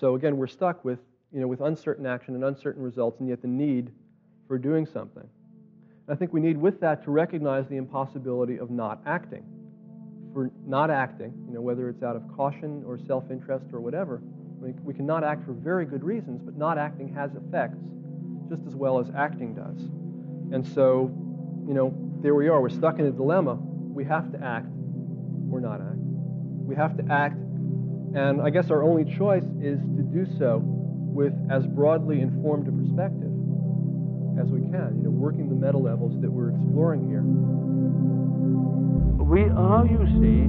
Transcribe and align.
So 0.00 0.14
again, 0.14 0.38
we're 0.38 0.46
stuck 0.46 0.82
with, 0.82 0.98
you 1.30 1.40
know, 1.40 1.46
with 1.46 1.60
uncertain 1.60 2.06
action 2.06 2.34
and 2.34 2.42
uncertain 2.42 2.82
results, 2.82 3.20
and 3.20 3.28
yet 3.28 3.42
the 3.42 3.48
need 3.48 3.92
for 4.48 4.56
doing 4.56 4.86
something. 4.86 5.22
And 5.22 6.08
I 6.08 6.14
think 6.14 6.32
we 6.32 6.40
need 6.40 6.56
with 6.56 6.80
that 6.80 7.04
to 7.04 7.10
recognize 7.10 7.68
the 7.68 7.76
impossibility 7.76 8.58
of 8.58 8.70
not 8.70 9.02
acting. 9.04 9.44
For 10.32 10.50
not 10.66 10.90
acting, 10.90 11.34
you 11.46 11.52
know, 11.52 11.60
whether 11.60 11.90
it's 11.90 12.02
out 12.02 12.16
of 12.16 12.22
caution 12.34 12.82
or 12.86 12.96
self-interest 12.98 13.66
or 13.74 13.80
whatever, 13.80 14.22
we, 14.58 14.72
we 14.82 14.94
cannot 14.94 15.22
act 15.22 15.44
for 15.44 15.52
very 15.52 15.84
good 15.84 16.02
reasons, 16.02 16.40
but 16.42 16.56
not 16.56 16.78
acting 16.78 17.12
has 17.12 17.32
effects 17.34 17.78
just 18.48 18.62
as 18.66 18.74
well 18.74 18.98
as 18.98 19.10
acting 19.14 19.54
does. 19.54 19.80
And 20.54 20.66
so, 20.66 21.10
you 21.68 21.74
know, 21.74 21.94
there 22.22 22.34
we 22.34 22.48
are. 22.48 22.60
We're 22.62 22.70
stuck 22.70 22.98
in 22.98 23.06
a 23.06 23.10
dilemma. 23.10 23.54
We 23.54 24.04
have 24.04 24.32
to 24.32 24.42
act 24.42 24.66
or 25.52 25.60
not 25.60 25.80
act. 25.80 25.98
We 25.98 26.74
have 26.76 26.96
to 26.96 27.12
act, 27.12 27.36
and 28.14 28.40
I 28.42 28.50
guess 28.50 28.70
our 28.70 28.82
only 28.82 29.04
choice 29.16 29.44
is 29.60 29.78
to 29.78 30.02
do 30.02 30.26
so 30.38 30.62
with 30.64 31.32
as 31.50 31.66
broadly 31.66 32.20
informed 32.20 32.66
a 32.66 32.72
perspective 32.72 33.30
as 34.38 34.50
we 34.50 34.60
can, 34.70 34.96
you 34.96 35.04
know, 35.04 35.10
working 35.10 35.48
the 35.48 35.54
meta 35.54 35.78
levels 35.78 36.20
that 36.20 36.30
we're 36.30 36.50
exploring 36.50 37.08
here. 37.08 37.22
We 39.22 39.44
are, 39.50 39.86
you 39.86 40.06
see, 40.18 40.48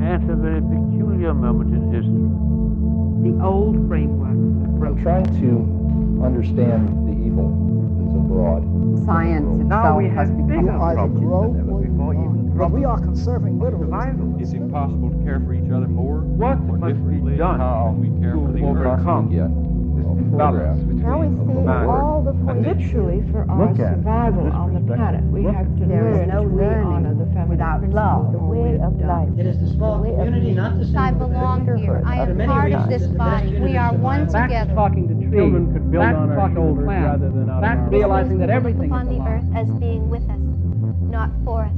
at 0.00 0.22
a 0.24 0.36
very 0.36 0.62
peculiar 0.62 1.34
moment 1.34 1.74
in 1.74 1.92
history. 1.92 2.32
The 3.28 3.44
old 3.44 3.88
framework 3.88 4.32
I'm 4.82 5.02
trying 5.02 5.24
to 5.40 6.24
understand 6.24 6.88
the 7.08 7.14
evil 7.24 7.48
that's 7.98 8.14
abroad. 8.16 8.62
Science 9.04 9.46
Now 9.64 9.78
itself 9.78 9.96
we 9.98 10.08
has 10.08 10.28
have 10.28 10.36
become 10.36 10.48
bigger 10.48 10.76
a 10.76 10.94
problems 10.94 11.20
problem. 11.20 12.31
Than 12.52 12.60
ever 12.60 12.68
before, 12.68 12.68
But 12.68 12.72
we 12.72 12.84
are 12.84 12.98
conserving 12.98 13.54
of 13.56 13.60
literally. 13.62 14.42
It's 14.42 14.52
impossible 14.52 15.10
to 15.10 15.24
care 15.24 15.40
for 15.40 15.54
each 15.54 15.70
other 15.70 15.88
more. 15.88 16.18
What 16.20 16.58
or 16.68 16.76
must 16.78 17.00
be 17.08 17.36
done 17.36 17.60
than 17.60 17.92
we 18.00 18.08
care 18.20 18.34
for 18.34 18.52
the 18.52 18.58
to 18.60 18.64
earth. 18.66 18.76
overcome 18.76 19.30
Yet. 19.32 19.48
this 19.48 20.04
Well, 20.04 20.16
imbalance 20.18 20.80
photograph. 20.80 20.88
between 20.88 21.02
Now 21.02 21.18
we 21.20 21.28
see 21.36 21.68
all 21.88 22.22
the 22.22 22.30
and 22.50 22.62
Literally, 22.62 23.22
for 23.30 23.46
our 23.50 23.68
Look 23.68 23.78
at 23.80 23.92
it 23.92 23.96
survival 23.96 24.46
on 24.52 24.74
the 24.74 24.80
planet, 24.80 25.24
we 25.24 25.42
Look. 25.42 25.54
have 25.54 25.78
to 25.78 25.84
There 25.86 26.08
is 26.08 26.16
learn 26.16 26.28
no 26.28 26.42
to 26.42 26.48
learning 26.56 26.86
honor 26.86 27.14
the 27.14 27.26
feminine 27.26 27.48
without 27.48 27.88
love. 27.90 28.32
The 28.32 28.38
way 28.38 28.78
of 28.80 29.00
life. 29.00 29.28
It 29.38 29.46
is 29.46 29.58
the 29.60 29.66
small 29.68 29.96
The 29.96 30.02
way 30.02 30.16
community, 30.16 30.52
not 30.54 30.78
the 30.78 30.98
I 30.98 31.10
belong 31.12 31.66
here. 31.76 32.02
I 32.04 32.24
For 32.24 32.30
am 32.30 32.36
many 32.36 32.52
part 32.52 32.72
of 32.72 32.88
this 32.88 33.02
it's 33.02 33.12
the 33.12 33.18
best 33.18 33.44
body. 33.44 33.60
We 33.60 33.76
are 33.76 33.92
one. 33.94 34.26
Back 34.32 34.48
to 34.48 34.54
together. 34.54 34.74
talking 34.74 35.08
to 35.08 35.14
trees. 35.14 35.32
Children 35.32 35.72
could 35.72 35.90
build 35.90 36.02
Back 36.02 36.16
on 36.16 36.30
our 36.32 36.50
shoulders 36.54 36.86
rather 36.86 37.30
than 37.30 37.50
out 37.50 37.64
of 37.64 37.64
our 37.64 37.88
realizing 37.90 38.38
that 38.38 38.50
everything 38.50 38.90
upon 38.90 39.08
is 39.08 39.18
the 39.18 39.24
earth 39.24 39.44
as 39.54 39.68
being 39.78 40.08
with 40.10 40.22
us, 40.30 40.40
not 41.10 41.30
for 41.44 41.62
us. 41.64 41.72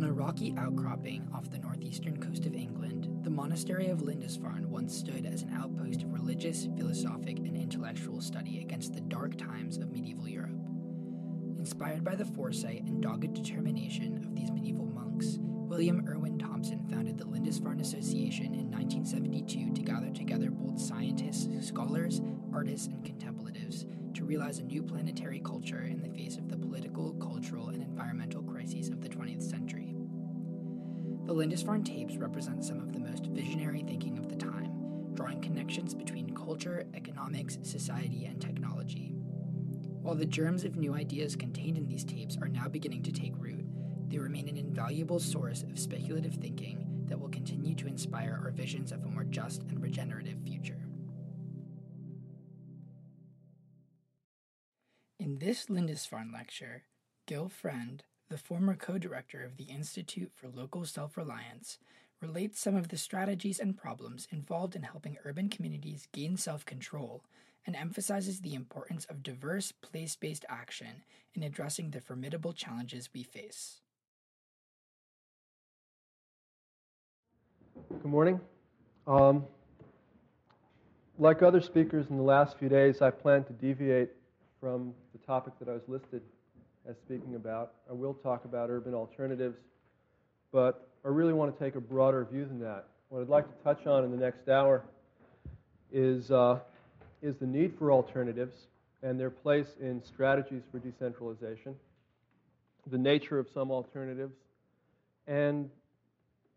On 0.00 0.08
a 0.08 0.12
rocky 0.14 0.54
outcropping 0.56 1.28
off 1.34 1.50
the 1.50 1.58
northeastern 1.58 2.16
coast 2.16 2.46
of 2.46 2.54
England, 2.54 3.22
the 3.22 3.28
monastery 3.28 3.88
of 3.88 4.00
Lindisfarne 4.00 4.70
once 4.70 4.96
stood 4.96 5.26
as 5.26 5.42
an 5.42 5.52
outpost 5.52 6.04
of 6.04 6.14
religious, 6.14 6.66
philosophic, 6.78 7.36
and 7.36 7.54
intellectual 7.54 8.22
study 8.22 8.60
against 8.60 8.94
the 8.94 9.02
dark 9.02 9.36
times 9.36 9.76
of 9.76 9.92
medieval 9.92 10.26
Europe. 10.26 10.56
Inspired 11.58 12.02
by 12.02 12.14
the 12.14 12.24
foresight 12.24 12.82
and 12.84 13.02
dogged 13.02 13.34
determination 13.34 14.16
of 14.24 14.34
these 14.34 14.50
medieval 14.50 14.86
monks, 14.86 15.36
William 15.38 16.02
Irwin 16.08 16.38
Thompson 16.38 16.82
founded 16.90 17.18
the 17.18 17.26
Lindisfarne 17.26 17.80
Association 17.80 18.54
in 18.54 18.70
1972 18.70 19.74
to 19.74 19.82
gather 19.82 20.08
together 20.08 20.50
both 20.50 20.80
scientists, 20.80 21.46
scholars, 21.60 22.22
artists, 22.54 22.86
and 22.86 23.04
contemplatives 23.04 23.84
to 24.14 24.24
realize 24.24 24.60
a 24.60 24.62
new 24.62 24.82
planetary 24.82 25.40
culture 25.40 25.82
in 25.82 26.00
the 26.00 26.08
face 26.08 26.38
of 26.38 26.48
the 26.48 26.56
political, 26.56 27.12
cultural, 27.16 27.68
and 27.68 27.82
environmental 27.82 28.42
crises 28.42 28.88
of 28.88 29.02
the 29.02 29.08
20th 29.08 29.10
century. 29.10 29.19
The 31.30 31.36
Lindisfarne 31.36 31.84
tapes 31.84 32.16
represent 32.16 32.64
some 32.64 32.80
of 32.80 32.92
the 32.92 32.98
most 32.98 33.26
visionary 33.26 33.84
thinking 33.86 34.18
of 34.18 34.28
the 34.28 34.34
time, 34.34 34.72
drawing 35.14 35.40
connections 35.40 35.94
between 35.94 36.34
culture, 36.34 36.88
economics, 36.92 37.56
society, 37.62 38.24
and 38.24 38.40
technology. 38.40 39.12
While 40.02 40.16
the 40.16 40.26
germs 40.26 40.64
of 40.64 40.74
new 40.74 40.92
ideas 40.92 41.36
contained 41.36 41.78
in 41.78 41.86
these 41.86 42.02
tapes 42.02 42.36
are 42.42 42.48
now 42.48 42.66
beginning 42.66 43.04
to 43.04 43.12
take 43.12 43.38
root, 43.38 43.64
they 44.08 44.18
remain 44.18 44.48
an 44.48 44.56
invaluable 44.56 45.20
source 45.20 45.62
of 45.62 45.78
speculative 45.78 46.34
thinking 46.34 47.04
that 47.06 47.20
will 47.20 47.28
continue 47.28 47.76
to 47.76 47.86
inspire 47.86 48.40
our 48.42 48.50
visions 48.50 48.90
of 48.90 49.04
a 49.04 49.08
more 49.08 49.22
just 49.22 49.62
and 49.68 49.80
regenerative 49.80 50.42
future. 50.44 50.82
In 55.20 55.38
this 55.38 55.70
Lindisfarne 55.70 56.32
lecture, 56.32 56.86
Gil 57.26 57.48
Friend, 57.48 58.02
the 58.30 58.38
former 58.38 58.74
co 58.74 58.96
director 58.96 59.44
of 59.44 59.56
the 59.56 59.64
Institute 59.64 60.30
for 60.34 60.48
Local 60.48 60.84
Self 60.86 61.16
Reliance, 61.16 61.78
relates 62.22 62.60
some 62.60 62.76
of 62.76 62.88
the 62.88 62.96
strategies 62.96 63.58
and 63.58 63.76
problems 63.76 64.28
involved 64.30 64.76
in 64.76 64.82
helping 64.82 65.16
urban 65.24 65.48
communities 65.48 66.06
gain 66.12 66.36
self 66.36 66.64
control 66.64 67.24
and 67.66 67.76
emphasizes 67.76 68.40
the 68.40 68.54
importance 68.54 69.04
of 69.06 69.22
diverse 69.22 69.72
place 69.72 70.16
based 70.16 70.44
action 70.48 71.02
in 71.34 71.42
addressing 71.42 71.90
the 71.90 72.00
formidable 72.00 72.52
challenges 72.52 73.10
we 73.12 73.22
face. 73.22 73.80
Good 77.90 78.04
morning. 78.04 78.40
Um, 79.06 79.44
like 81.18 81.42
other 81.42 81.60
speakers 81.60 82.06
in 82.08 82.16
the 82.16 82.22
last 82.22 82.58
few 82.58 82.68
days, 82.68 83.02
I 83.02 83.10
plan 83.10 83.44
to 83.44 83.52
deviate 83.52 84.10
from 84.60 84.94
the 85.12 85.18
topic 85.18 85.54
that 85.58 85.68
I 85.68 85.72
was 85.72 85.82
listed 85.88 86.22
as 86.90 86.96
speaking 87.06 87.36
about. 87.36 87.74
I 87.88 87.92
will 87.92 88.14
talk 88.14 88.44
about 88.44 88.68
urban 88.68 88.94
alternatives, 88.94 89.56
but 90.50 90.88
I 91.04 91.08
really 91.08 91.32
want 91.32 91.56
to 91.56 91.64
take 91.64 91.76
a 91.76 91.80
broader 91.80 92.24
view 92.24 92.44
than 92.44 92.58
that. 92.60 92.86
What 93.10 93.20
I'd 93.20 93.28
like 93.28 93.46
to 93.46 93.62
touch 93.62 93.86
on 93.86 94.02
in 94.04 94.10
the 94.10 94.16
next 94.16 94.48
hour 94.48 94.82
is, 95.92 96.32
uh, 96.32 96.58
is 97.22 97.36
the 97.36 97.46
need 97.46 97.74
for 97.78 97.92
alternatives 97.92 98.56
and 99.04 99.20
their 99.20 99.30
place 99.30 99.68
in 99.80 100.02
strategies 100.02 100.62
for 100.72 100.80
decentralization, 100.80 101.76
the 102.90 102.98
nature 102.98 103.38
of 103.38 103.46
some 103.54 103.70
alternatives, 103.70 104.34
and 105.28 105.70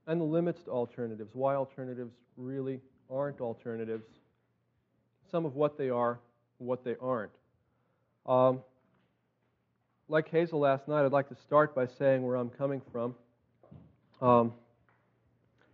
and 0.07 0.19
the 0.19 0.25
limits 0.25 0.63
to 0.63 0.71
alternatives, 0.71 1.29
why 1.33 1.55
alternatives 1.55 2.11
really 2.35 2.81
aren't 3.09 3.39
alternatives, 3.39 4.03
some 5.31 5.45
of 5.45 5.55
what 5.55 5.77
they 5.77 5.89
are, 5.89 6.19
what 6.57 6.83
they 6.83 6.95
aren't. 6.99 7.31
Um, 8.25 8.59
like 10.09 10.29
Hazel 10.29 10.59
last 10.59 10.87
night, 10.87 11.05
I'd 11.05 11.11
like 11.11 11.29
to 11.29 11.35
start 11.35 11.73
by 11.73 11.87
saying 11.87 12.25
where 12.25 12.35
I'm 12.35 12.49
coming 12.49 12.81
from. 12.91 13.15
Um, 14.21 14.53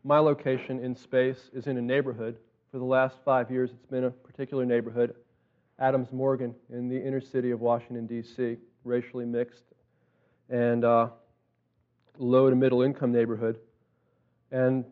my 0.04 0.20
location 0.20 0.80
in 0.80 0.96
space 0.96 1.50
is 1.54 1.68
in 1.68 1.78
a 1.78 1.82
neighborhood. 1.82 2.38
For 2.72 2.78
the 2.78 2.86
last 2.86 3.18
five 3.26 3.50
years, 3.50 3.72
it's 3.72 3.86
been 3.88 4.04
a 4.04 4.12
particular 4.12 4.66
neighborhood, 4.66 5.16
Adams 5.80 6.12
Morgan, 6.12 6.54
in 6.72 6.88
the 6.88 6.96
inner 6.96 7.22
city 7.22 7.52
of 7.52 7.60
Washington, 7.60 8.06
D.C., 8.06 8.58
racially 8.84 9.26
mixed 9.26 9.64
and 10.50 10.86
uh, 10.86 11.10
low 12.18 12.50
to 12.50 12.56
middle 12.56 12.82
income 12.82 13.12
neighborhood. 13.12 13.60
And 14.52 14.86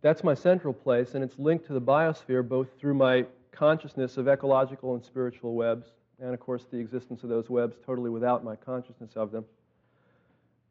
that's 0.00 0.24
my 0.24 0.34
central 0.34 0.72
place, 0.72 1.14
and 1.14 1.22
it's 1.22 1.38
linked 1.38 1.66
to 1.66 1.72
the 1.72 1.80
biosphere 1.80 2.46
both 2.46 2.68
through 2.78 2.94
my 2.94 3.26
consciousness 3.52 4.16
of 4.16 4.28
ecological 4.28 4.94
and 4.94 5.04
spiritual 5.04 5.54
webs, 5.54 5.88
and 6.22 6.32
of 6.32 6.40
course 6.40 6.64
the 6.70 6.78
existence 6.78 7.24
of 7.24 7.28
those 7.28 7.50
webs 7.50 7.76
totally 7.84 8.08
without 8.08 8.44
my 8.44 8.54
consciousness 8.54 9.10
of 9.16 9.32
them. 9.32 9.44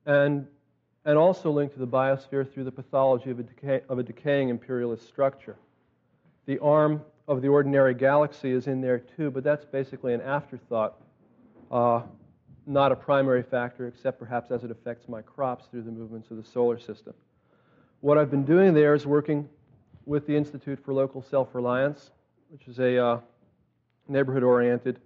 And, 0.05 0.47
and 1.05 1.17
also 1.17 1.51
linked 1.51 1.73
to 1.73 1.79
the 1.79 1.87
biosphere 1.87 2.51
through 2.51 2.63
the 2.63 2.71
pathology 2.71 3.29
of 3.29 3.39
a, 3.39 3.43
decay, 3.43 3.81
of 3.89 3.99
a 3.99 4.03
decaying 4.03 4.49
imperialist 4.49 5.07
structure. 5.07 5.57
The 6.45 6.57
arm 6.59 7.03
of 7.27 7.41
the 7.41 7.49
ordinary 7.49 7.93
galaxy 7.93 8.51
is 8.51 8.67
in 8.67 8.81
there 8.81 8.99
too, 8.99 9.29
but 9.29 9.43
that's 9.43 9.65
basically 9.65 10.13
an 10.13 10.21
afterthought, 10.21 10.95
uh, 11.69 12.01
not 12.65 12.91
a 12.91 12.95
primary 12.95 13.43
factor, 13.43 13.87
except 13.87 14.19
perhaps 14.19 14.51
as 14.51 14.63
it 14.63 14.71
affects 14.71 15.09
my 15.09 15.21
crops 15.21 15.65
through 15.69 15.83
the 15.83 15.91
movements 15.91 16.31
of 16.31 16.37
the 16.37 16.43
solar 16.43 16.79
system. 16.79 17.13
What 17.99 18.17
I've 18.17 18.31
been 18.31 18.45
doing 18.45 18.73
there 18.73 18.95
is 18.95 19.05
working 19.05 19.47
with 20.05 20.25
the 20.25 20.35
Institute 20.35 20.79
for 20.83 20.93
Local 20.93 21.21
Self 21.21 21.53
Reliance, 21.53 22.11
which 22.49 22.67
is 22.67 22.79
a 22.79 22.97
uh, 22.97 23.19
neighborhood 24.07 24.43
oriented 24.43 24.99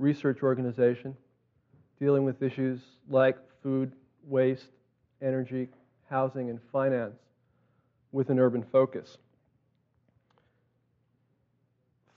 research 0.00 0.42
organization 0.42 1.14
dealing 2.00 2.24
with 2.24 2.42
issues 2.42 2.80
like 3.08 3.36
food, 3.62 3.92
waste, 4.26 4.70
energy, 5.20 5.68
housing, 6.08 6.48
and 6.48 6.58
finance 6.72 7.18
with 8.10 8.30
an 8.30 8.38
urban 8.38 8.64
focus. 8.72 9.18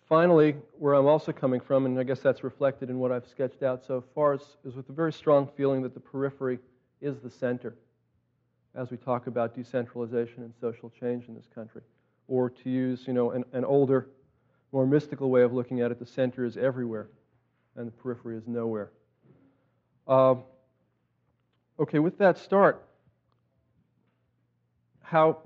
Finally, 0.08 0.56
where 0.80 0.94
I'm 0.94 1.08
also 1.08 1.32
coming 1.32 1.60
from, 1.60 1.86
and 1.86 2.00
I 2.00 2.04
guess 2.04 2.22
that's 2.22 2.44
reflected 2.44 2.90
in 2.90 3.00
what 3.00 3.12
I've 3.12 3.28
sketched 3.28 3.64
out 3.64 3.84
so 3.86 4.04
far, 4.16 4.36
is, 4.36 4.42
is 4.64 4.76
with 4.76 4.88
a 4.90 4.94
very 4.94 5.12
strong 5.12 5.50
feeling 5.58 5.82
that 5.82 5.94
the 5.94 6.00
periphery 6.00 6.60
is 7.02 7.20
the 7.20 7.30
center 7.30 7.76
as 8.76 8.92
we 8.92 8.98
talk 8.98 9.28
about 9.28 9.54
decentralization 9.54 10.44
and 10.44 10.54
social 10.60 10.90
change 10.90 11.28
in 11.28 11.36
this 11.36 11.48
country. 11.54 11.82
Or 12.28 12.50
to 12.50 12.70
use, 12.70 13.04
you 13.06 13.14
know, 13.14 13.32
an, 13.32 13.44
an 13.52 13.66
older, 13.66 14.08
more 14.72 14.88
mystical 14.88 15.30
way 15.30 15.42
of 15.42 15.54
looking 15.54 15.82
at 15.82 15.92
it, 15.92 16.00
the 16.00 16.06
center 16.06 16.46
is 16.46 16.58
everywhere 16.58 17.10
and 17.76 17.88
the 17.88 17.92
periphery 17.92 18.38
is 18.38 18.48
nowhere. 18.48 18.92
Uh, 20.08 20.36
okay, 21.80 22.00
with 22.00 22.18
that 22.18 22.38
start, 22.38 22.86
how 25.02 25.38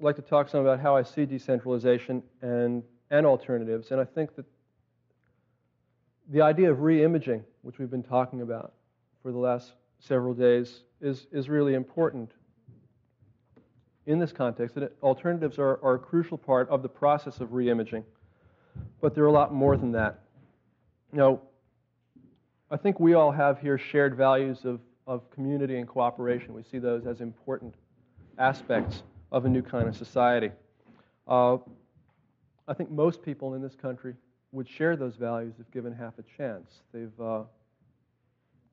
I'd 0.00 0.04
like 0.04 0.16
to 0.16 0.22
talk 0.22 0.48
some 0.48 0.60
about 0.60 0.80
how 0.80 0.96
I 0.96 1.02
see 1.02 1.24
decentralization 1.24 2.22
and 2.42 2.82
and 3.10 3.26
alternatives, 3.26 3.90
and 3.90 4.00
I 4.00 4.04
think 4.04 4.34
that 4.36 4.44
the 6.30 6.40
idea 6.40 6.70
of 6.70 6.80
re-imaging, 6.80 7.44
which 7.62 7.78
we've 7.78 7.90
been 7.90 8.02
talking 8.02 8.40
about 8.40 8.72
for 9.22 9.30
the 9.30 9.38
last 9.38 9.72
several 10.00 10.34
days, 10.34 10.82
is 11.00 11.26
is 11.32 11.48
really 11.48 11.74
important 11.74 12.32
in 14.06 14.18
this 14.18 14.32
context. 14.32 14.74
That 14.74 14.92
alternatives 15.02 15.58
are, 15.58 15.78
are 15.82 15.94
a 15.94 15.98
crucial 15.98 16.38
part 16.38 16.68
of 16.68 16.82
the 16.82 16.88
process 16.88 17.40
of 17.40 17.52
re-imaging, 17.52 18.04
but 19.00 19.14
they're 19.14 19.26
a 19.26 19.32
lot 19.32 19.52
more 19.52 19.76
than 19.76 19.92
that. 19.92 20.20
Now, 21.12 21.40
I 22.74 22.76
think 22.76 22.98
we 22.98 23.14
all 23.14 23.30
have 23.30 23.60
here 23.60 23.78
shared 23.78 24.16
values 24.16 24.64
of, 24.64 24.80
of 25.06 25.30
community 25.30 25.76
and 25.76 25.86
cooperation. 25.86 26.52
We 26.54 26.64
see 26.64 26.80
those 26.80 27.06
as 27.06 27.20
important 27.20 27.72
aspects 28.36 29.04
of 29.30 29.44
a 29.44 29.48
new 29.48 29.62
kind 29.62 29.86
of 29.86 29.94
society. 29.94 30.50
Uh, 31.28 31.58
I 32.66 32.74
think 32.74 32.90
most 32.90 33.22
people 33.22 33.54
in 33.54 33.62
this 33.62 33.76
country 33.76 34.14
would 34.50 34.68
share 34.68 34.96
those 34.96 35.14
values 35.14 35.54
if 35.60 35.70
given 35.70 35.94
half 35.94 36.14
a 36.18 36.24
chance. 36.36 36.82
They've, 36.92 37.20
uh, 37.20 37.42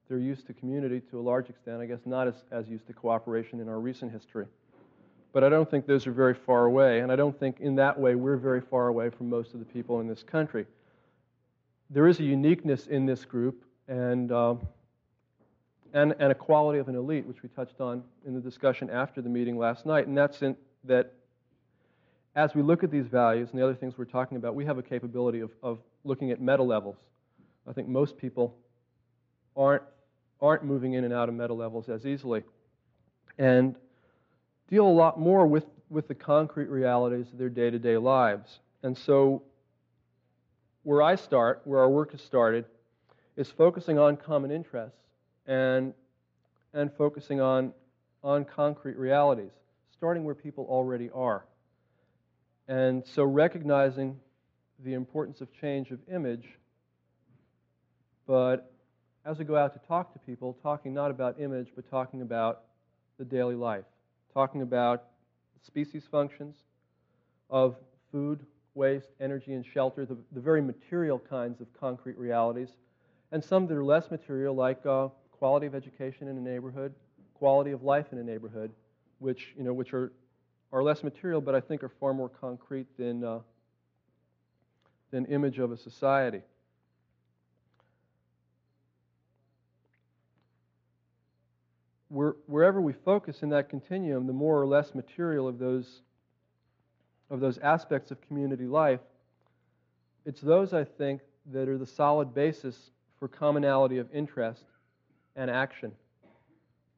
they're 0.10 0.18
used 0.18 0.48
to 0.48 0.54
community 0.54 1.00
to 1.12 1.20
a 1.20 1.22
large 1.22 1.52
extent, 1.52 1.80
I 1.80 1.86
guess 1.86 2.00
not 2.04 2.28
as, 2.28 2.44
as 2.50 2.68
used 2.68 2.88
to 2.88 2.94
cooperation 2.94 3.60
in 3.60 3.70
our 3.70 3.80
recent 3.80 4.12
history. 4.12 4.48
But 5.32 5.44
I 5.44 5.50
don't 5.50 5.70
think 5.70 5.86
those 5.86 6.08
are 6.08 6.12
very 6.12 6.34
far 6.34 6.66
away, 6.66 7.02
and 7.02 7.12
I 7.12 7.16
don't 7.16 7.40
think 7.40 7.60
in 7.60 7.76
that 7.76 8.00
way 8.00 8.16
we're 8.16 8.38
very 8.38 8.62
far 8.62 8.88
away 8.88 9.12
from 9.12 9.30
most 9.30 9.54
of 9.54 9.60
the 9.60 9.66
people 9.68 10.00
in 10.00 10.08
this 10.08 10.24
country. 10.24 10.66
There 11.92 12.08
is 12.08 12.20
a 12.20 12.24
uniqueness 12.24 12.88
in 12.88 13.06
this 13.06 13.26
group 13.26 13.64
and, 13.92 14.32
uh, 14.32 14.56
and, 15.94 16.16
and 16.18 16.32
a 16.32 16.36
quality 16.36 16.80
of 16.80 16.88
an 16.88 16.96
elite, 16.96 17.28
which 17.28 17.44
we 17.44 17.50
touched 17.50 17.82
on 17.82 18.02
in 18.26 18.34
the 18.34 18.40
discussion 18.40 18.90
after 18.90 19.22
the 19.22 19.28
meeting 19.28 19.58
last 19.58 19.86
night, 19.86 20.08
and 20.08 20.18
that's 20.18 20.42
in, 20.42 20.56
that 20.86 21.14
as 22.34 22.56
we 22.56 22.62
look 22.62 22.86
at 22.86 22.90
these 22.90 23.08
values 23.08 23.50
and 23.52 23.60
the 23.60 23.64
other 23.64 23.76
things 23.76 23.98
we're 23.98 24.06
talking 24.06 24.38
about, 24.38 24.56
we 24.56 24.64
have 24.64 24.78
a 24.78 24.84
capability 24.84 25.42
of, 25.42 25.52
of 25.62 25.80
looking 26.06 26.32
at 26.32 26.40
meta 26.40 26.64
levels. 26.64 26.96
I 27.68 27.74
think 27.74 27.90
most 27.90 28.18
people 28.18 28.56
aren't, 29.58 29.84
aren't 30.40 30.64
moving 30.64 30.94
in 30.94 31.04
and 31.04 31.14
out 31.14 31.28
of 31.28 31.36
meta 31.36 31.54
levels 31.54 31.90
as 31.90 32.06
easily. 32.06 32.44
And 33.38 33.76
deal 34.70 34.88
a 34.88 34.88
lot 34.88 35.20
more 35.20 35.46
with, 35.46 35.66
with 35.90 36.08
the 36.08 36.16
concrete 36.16 36.70
realities 36.70 37.28
of 37.34 37.38
their 37.38 37.50
day 37.50 37.70
to 37.70 37.78
day 37.78 37.98
lives. 37.98 38.60
And 38.84 38.98
so, 38.98 39.44
where 40.84 41.02
I 41.02 41.16
start, 41.16 41.62
where 41.66 41.82
our 41.82 41.90
work 41.90 42.14
has 42.14 42.22
started, 42.22 42.66
is 43.42 43.50
focusing 43.50 43.98
on 43.98 44.16
common 44.16 44.52
interests 44.52 45.00
and, 45.48 45.96
and 46.74 46.94
focusing 46.94 47.42
on, 47.42 47.74
on 48.24 48.46
concrete 48.46 48.96
realities, 48.96 49.52
starting 49.92 50.24
where 50.24 50.36
people 50.36 50.68
already 50.70 51.10
are. 51.10 51.44
And 52.68 53.04
so 53.04 53.24
recognizing 53.24 54.20
the 54.86 54.94
importance 54.94 55.42
of 55.42 55.52
change 55.60 55.90
of 55.90 55.98
image, 56.14 56.46
but 58.28 58.72
as 59.26 59.40
we 59.40 59.46
go 59.46 59.58
out 59.58 59.74
to 59.74 59.80
talk 59.88 60.14
to 60.14 60.20
people, 60.20 60.56
talking 60.62 60.94
not 60.94 61.10
about 61.10 61.42
image, 61.42 61.70
but 61.76 61.90
talking 61.90 62.22
about 62.22 62.62
the 63.18 63.26
daily 63.26 63.56
life, 63.56 63.86
talking 64.36 64.62
about 64.62 65.06
species 65.66 66.04
functions 66.12 66.58
of 67.50 67.76
food, 68.12 68.46
waste, 68.76 69.10
energy, 69.20 69.54
and 69.54 69.66
shelter, 69.66 70.06
the, 70.06 70.16
the 70.32 70.40
very 70.40 70.62
material 70.62 71.18
kinds 71.18 71.60
of 71.60 71.68
concrete 71.80 72.20
realities, 72.20 72.70
and 73.32 73.44
some 73.44 73.68
that 73.68 73.76
are 73.76 73.84
less 73.84 74.12
material, 74.12 74.56
like 74.56 74.86
uh, 74.86 75.08
quality 75.32 75.68
of 75.68 75.76
education 75.76 76.28
in 76.28 76.38
a 76.38 76.42
neighborhood, 76.42 76.94
quality 77.34 77.72
of 77.72 77.84
life 77.84 78.08
in 78.12 78.18
a 78.18 78.24
neighborhood, 78.24 78.72
which, 79.20 79.54
you 79.58 79.64
know, 79.64 79.74
which 79.74 79.94
are 79.94 80.12
are 80.72 80.84
less 80.84 81.04
material, 81.04 81.42
but 81.42 81.54
I 81.54 81.60
think 81.60 81.84
are 81.84 81.92
far 82.00 82.14
more 82.14 82.30
concrete 82.30 82.88
than, 82.98 83.24
uh, 83.24 83.40
than 85.12 85.26
image 85.26 85.60
of 85.60 85.72
a 85.72 85.78
society. 85.78 86.42
Where, 92.08 92.36
wherever 92.46 92.82
we 92.82 92.94
focus 92.94 93.44
in 93.44 93.50
that 93.50 93.70
continuum, 93.70 94.28
the 94.28 94.34
more 94.34 94.62
or 94.62 94.66
less 94.66 94.96
material 94.96 95.48
of 95.48 95.60
those, 95.60 96.02
of 97.30 97.40
those 97.40 97.58
aspects 97.58 98.12
of 98.12 98.22
community 98.22 98.66
life, 98.66 99.00
it's 100.26 100.42
those, 100.42 100.74
I 100.74 100.84
think, 100.84 101.22
that 101.52 101.68
are 101.68 101.78
the 101.78 101.86
solid 101.86 102.34
basis 102.34 102.92
for 103.22 103.28
commonality 103.28 104.00
of 104.00 104.08
interest 104.12 104.64
and 105.36 105.52
action. 105.52 105.92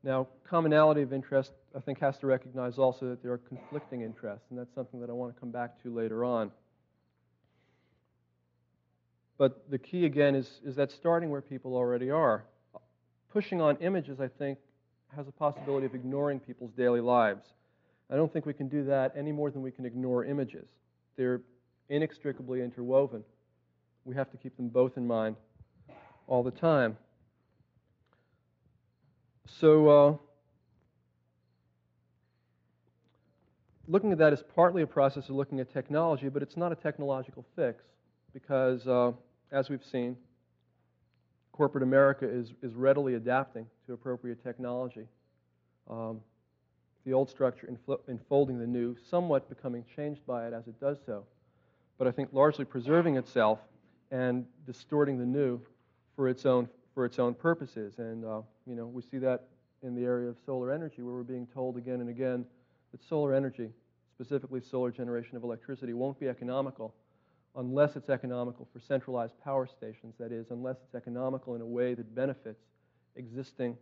Now, 0.03 0.27
commonality 0.49 1.01
of 1.01 1.11
interest, 1.11 1.51
I 1.75 1.81
think, 1.81 1.99
has 1.99 2.17
to 2.19 2.27
recognize 2.27 2.77
also 2.77 3.09
that 3.09 3.21
there 3.21 3.33
are 3.33 3.37
conflicting 3.37 4.03
interests, 4.03 4.45
and 4.49 4.57
that's 4.57 4.73
something 4.73 5.01
that 5.01 5.09
I 5.09 5.13
want 5.13 5.35
to 5.35 5.39
come 5.39 5.51
back 5.51 5.83
to 5.83 5.93
later 5.93 6.23
on. 6.23 6.49
But 9.37 9.69
the 9.69 9.77
key, 9.77 10.05
again, 10.05 10.33
is, 10.33 10.61
is 10.63 10.77
that 10.77 10.91
starting 10.91 11.29
where 11.29 11.41
people 11.41 11.75
already 11.75 12.09
are. 12.09 12.45
Pushing 13.33 13.59
on 13.59 13.75
images, 13.77 14.21
I 14.21 14.29
think, 14.29 14.59
has 15.13 15.27
a 15.27 15.31
possibility 15.31 15.85
of 15.85 15.93
ignoring 15.93 16.39
people's 16.39 16.71
daily 16.71 17.01
lives. 17.01 17.43
I 18.09 18.15
don't 18.15 18.31
think 18.31 18.45
we 18.45 18.53
can 18.53 18.69
do 18.69 18.85
that 18.85 19.13
any 19.17 19.33
more 19.33 19.51
than 19.51 19.61
we 19.61 19.71
can 19.71 19.85
ignore 19.85 20.23
images. 20.23 20.69
They're 21.17 21.41
inextricably 21.89 22.61
interwoven. 22.61 23.25
We 24.05 24.15
have 24.15 24.31
to 24.31 24.37
keep 24.37 24.55
them 24.55 24.69
both 24.69 24.95
in 24.95 25.05
mind 25.05 25.35
all 26.27 26.43
the 26.43 26.51
time. 26.51 26.97
So, 29.45 29.87
uh, 29.89 30.15
looking 33.87 34.11
at 34.11 34.17
that 34.17 34.33
is 34.33 34.43
partly 34.55 34.81
a 34.81 34.87
process 34.87 35.29
of 35.29 35.35
looking 35.35 35.59
at 35.59 35.71
technology, 35.71 36.29
but 36.29 36.41
it's 36.41 36.57
not 36.57 36.71
a 36.71 36.75
technological 36.75 37.45
fix 37.55 37.83
because, 38.33 38.87
uh, 38.87 39.11
as 39.51 39.69
we've 39.69 39.83
seen, 39.83 40.17
corporate 41.51 41.83
America 41.83 42.27
is, 42.27 42.53
is 42.61 42.73
readily 42.73 43.13
adapting 43.13 43.67
to 43.85 43.93
appropriate 43.93 44.43
technology. 44.43 45.07
Um, 45.89 46.21
the 47.05 47.13
old 47.13 47.29
structure 47.29 47.69
enfolding 48.07 48.57
the 48.57 48.65
new, 48.65 48.95
somewhat 49.09 49.49
becoming 49.49 49.83
changed 49.95 50.25
by 50.25 50.47
it 50.47 50.53
as 50.53 50.67
it 50.67 50.79
does 50.79 50.97
so, 51.05 51.25
but 51.97 52.07
I 52.07 52.11
think 52.11 52.29
largely 52.31 52.65
preserving 52.65 53.17
itself 53.17 53.59
and 54.09 54.45
distorting 54.65 55.19
the 55.19 55.25
new 55.25 55.59
for 56.15 56.27
its 56.27 56.45
own 56.45 56.69
for 56.93 57.05
its 57.05 57.17
own 57.17 57.33
purposes. 57.33 57.97
And, 57.97 58.23
uh, 58.23 58.41
you 58.67 58.75
know, 58.75 58.85
we 58.85 59.01
see 59.01 59.17
that 59.17 59.45
in 59.81 59.95
the 59.95 60.03
area 60.03 60.29
of 60.29 60.37
solar 60.45 60.71
energy, 60.71 61.01
where 61.01 61.15
we're 61.15 61.23
being 61.23 61.47
told 61.47 61.75
again 61.77 62.01
and 62.01 62.09
again 62.09 62.45
that 62.91 63.03
solar 63.03 63.33
energy, 63.33 63.69
specifically 64.13 64.61
solar 64.61 64.91
generation 64.91 65.35
of 65.35 65.43
electricity, 65.43 65.93
won't 65.93 66.19
be 66.19 66.29
economical 66.29 66.93
unless 67.55 67.95
it's 67.95 68.09
economical 68.09 68.67
for 68.73 68.79
centralized 68.79 69.33
power 69.43 69.67
stations, 69.67 70.15
that 70.19 70.31
is, 70.31 70.47
unless 70.49 70.77
it's 70.83 70.95
economical 70.95 71.55
in 71.55 71.61
a 71.61 71.65
way 71.65 71.93
that 71.93 72.15
benefits 72.15 72.61
existing 73.15 73.77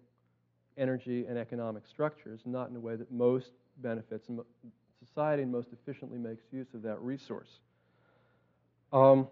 energy 0.77 1.25
and 1.27 1.37
economic 1.37 1.85
structures, 1.85 2.41
not 2.45 2.69
in 2.69 2.75
a 2.75 2.79
way 2.79 2.95
that 2.95 3.11
most 3.11 3.51
benefits 3.77 4.27
society 4.99 5.43
and 5.43 5.51
most 5.51 5.69
efficiently 5.71 6.17
makes 6.17 6.43
use 6.51 6.67
of 6.73 6.81
that 6.81 6.99
resource. 7.01 7.59
Um, 8.91 9.27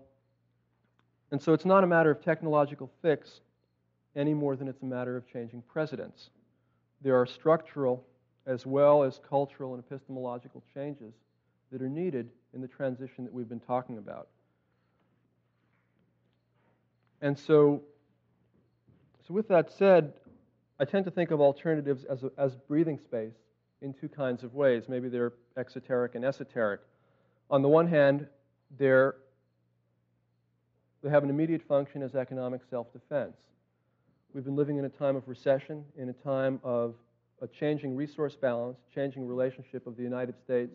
and 1.32 1.42
so 1.42 1.54
it's 1.54 1.66
not 1.66 1.84
a 1.84 1.88
matter 1.88 2.10
of 2.10 2.24
technological 2.24 2.90
fix 3.02 3.42
any 4.16 4.34
more 4.34 4.56
than 4.56 4.68
it's 4.68 4.82
a 4.82 4.86
matter 4.86 5.16
of 5.16 5.28
changing 5.32 5.62
precedents. 5.62 6.30
There 7.02 7.16
are 7.16 7.26
structural 7.26 8.06
as 8.46 8.66
well 8.66 9.04
as 9.04 9.20
cultural 9.28 9.76
and 9.76 9.84
epistemological 9.84 10.64
changes 10.74 11.14
that 11.72 11.82
are 11.82 11.90
needed 11.90 12.30
in 12.54 12.62
the 12.62 12.68
transition 12.68 13.24
that 13.24 13.34
we've 13.34 13.48
been 13.50 13.60
talking 13.60 13.98
about. 13.98 14.28
And 17.22 17.38
so, 17.38 17.84
so 19.28 19.34
with 19.34 19.48
that 19.50 19.72
said, 19.72 20.14
I 20.80 20.86
tend 20.86 21.06
to 21.06 21.12
think 21.12 21.32
of 21.32 21.42
alternatives 21.42 22.06
as, 22.06 22.24
a, 22.24 22.32
as 22.38 22.56
breathing 22.56 22.98
space 22.98 23.36
in 23.82 23.94
two 23.94 24.10
kinds 24.10 24.44
of 24.44 24.56
ways. 24.56 24.84
Maybe 24.88 25.10
they're 25.10 25.34
exoteric 25.58 26.16
and 26.16 26.26
esoteric. 26.26 26.82
On 27.52 27.62
the 27.62 27.68
one 27.68 27.88
hand, 27.88 28.28
they're, 28.78 29.16
they 31.04 31.10
have 31.10 31.24
an 31.24 31.30
immediate 31.30 31.62
function 31.68 32.02
as 32.02 32.16
economic 32.16 32.62
self 32.70 32.92
defense. 32.92 33.38
We've 34.34 34.46
been 34.46 34.56
living 34.56 34.78
in 34.78 34.86
a 34.86 34.90
time 34.90 35.16
of 35.16 35.28
recession, 35.28 35.84
in 35.98 36.10
a 36.10 36.14
time 36.14 36.60
of 36.64 36.96
a 37.42 37.48
changing 37.48 37.96
resource 37.96 38.36
balance, 38.36 38.78
changing 38.94 39.26
relationship 39.28 39.88
of 39.88 39.96
the 39.96 40.04
United 40.04 40.36
States 40.44 40.74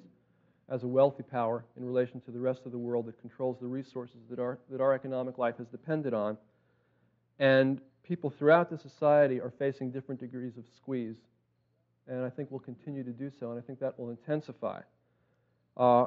as 0.69 0.83
a 0.83 0.87
wealthy 0.87 1.23
power 1.23 1.65
in 1.77 1.85
relation 1.85 2.21
to 2.23 2.31
the 2.31 2.41
rest 2.41 2.63
of 2.65 2.73
the 2.73 2.79
world 2.79 3.07
that 3.07 3.21
controls 3.21 3.59
the 3.61 3.67
resources 3.67 4.17
that 4.31 4.39
our, 4.39 4.59
that 4.71 4.81
our 4.81 4.95
economic 4.95 5.37
life 5.37 5.57
has 5.59 5.67
depended 5.67 6.15
on. 6.15 6.39
And 7.39 7.81
people 8.03 8.31
throughout 8.31 8.71
the 8.71 8.79
society 8.79 9.41
are 9.41 9.53
facing 9.59 9.91
different 9.91 10.21
degrees 10.21 10.57
of 10.57 10.65
squeeze. 10.77 11.17
And 12.07 12.25
I 12.25 12.31
think 12.31 12.51
we'll 12.51 12.61
continue 12.61 13.03
to 13.03 13.11
do 13.11 13.31
so, 13.39 13.51
and 13.51 13.59
I 13.59 13.63
think 13.63 13.81
that 13.81 13.99
will 13.99 14.11
intensify. 14.11 14.81
Uh, 15.77 16.07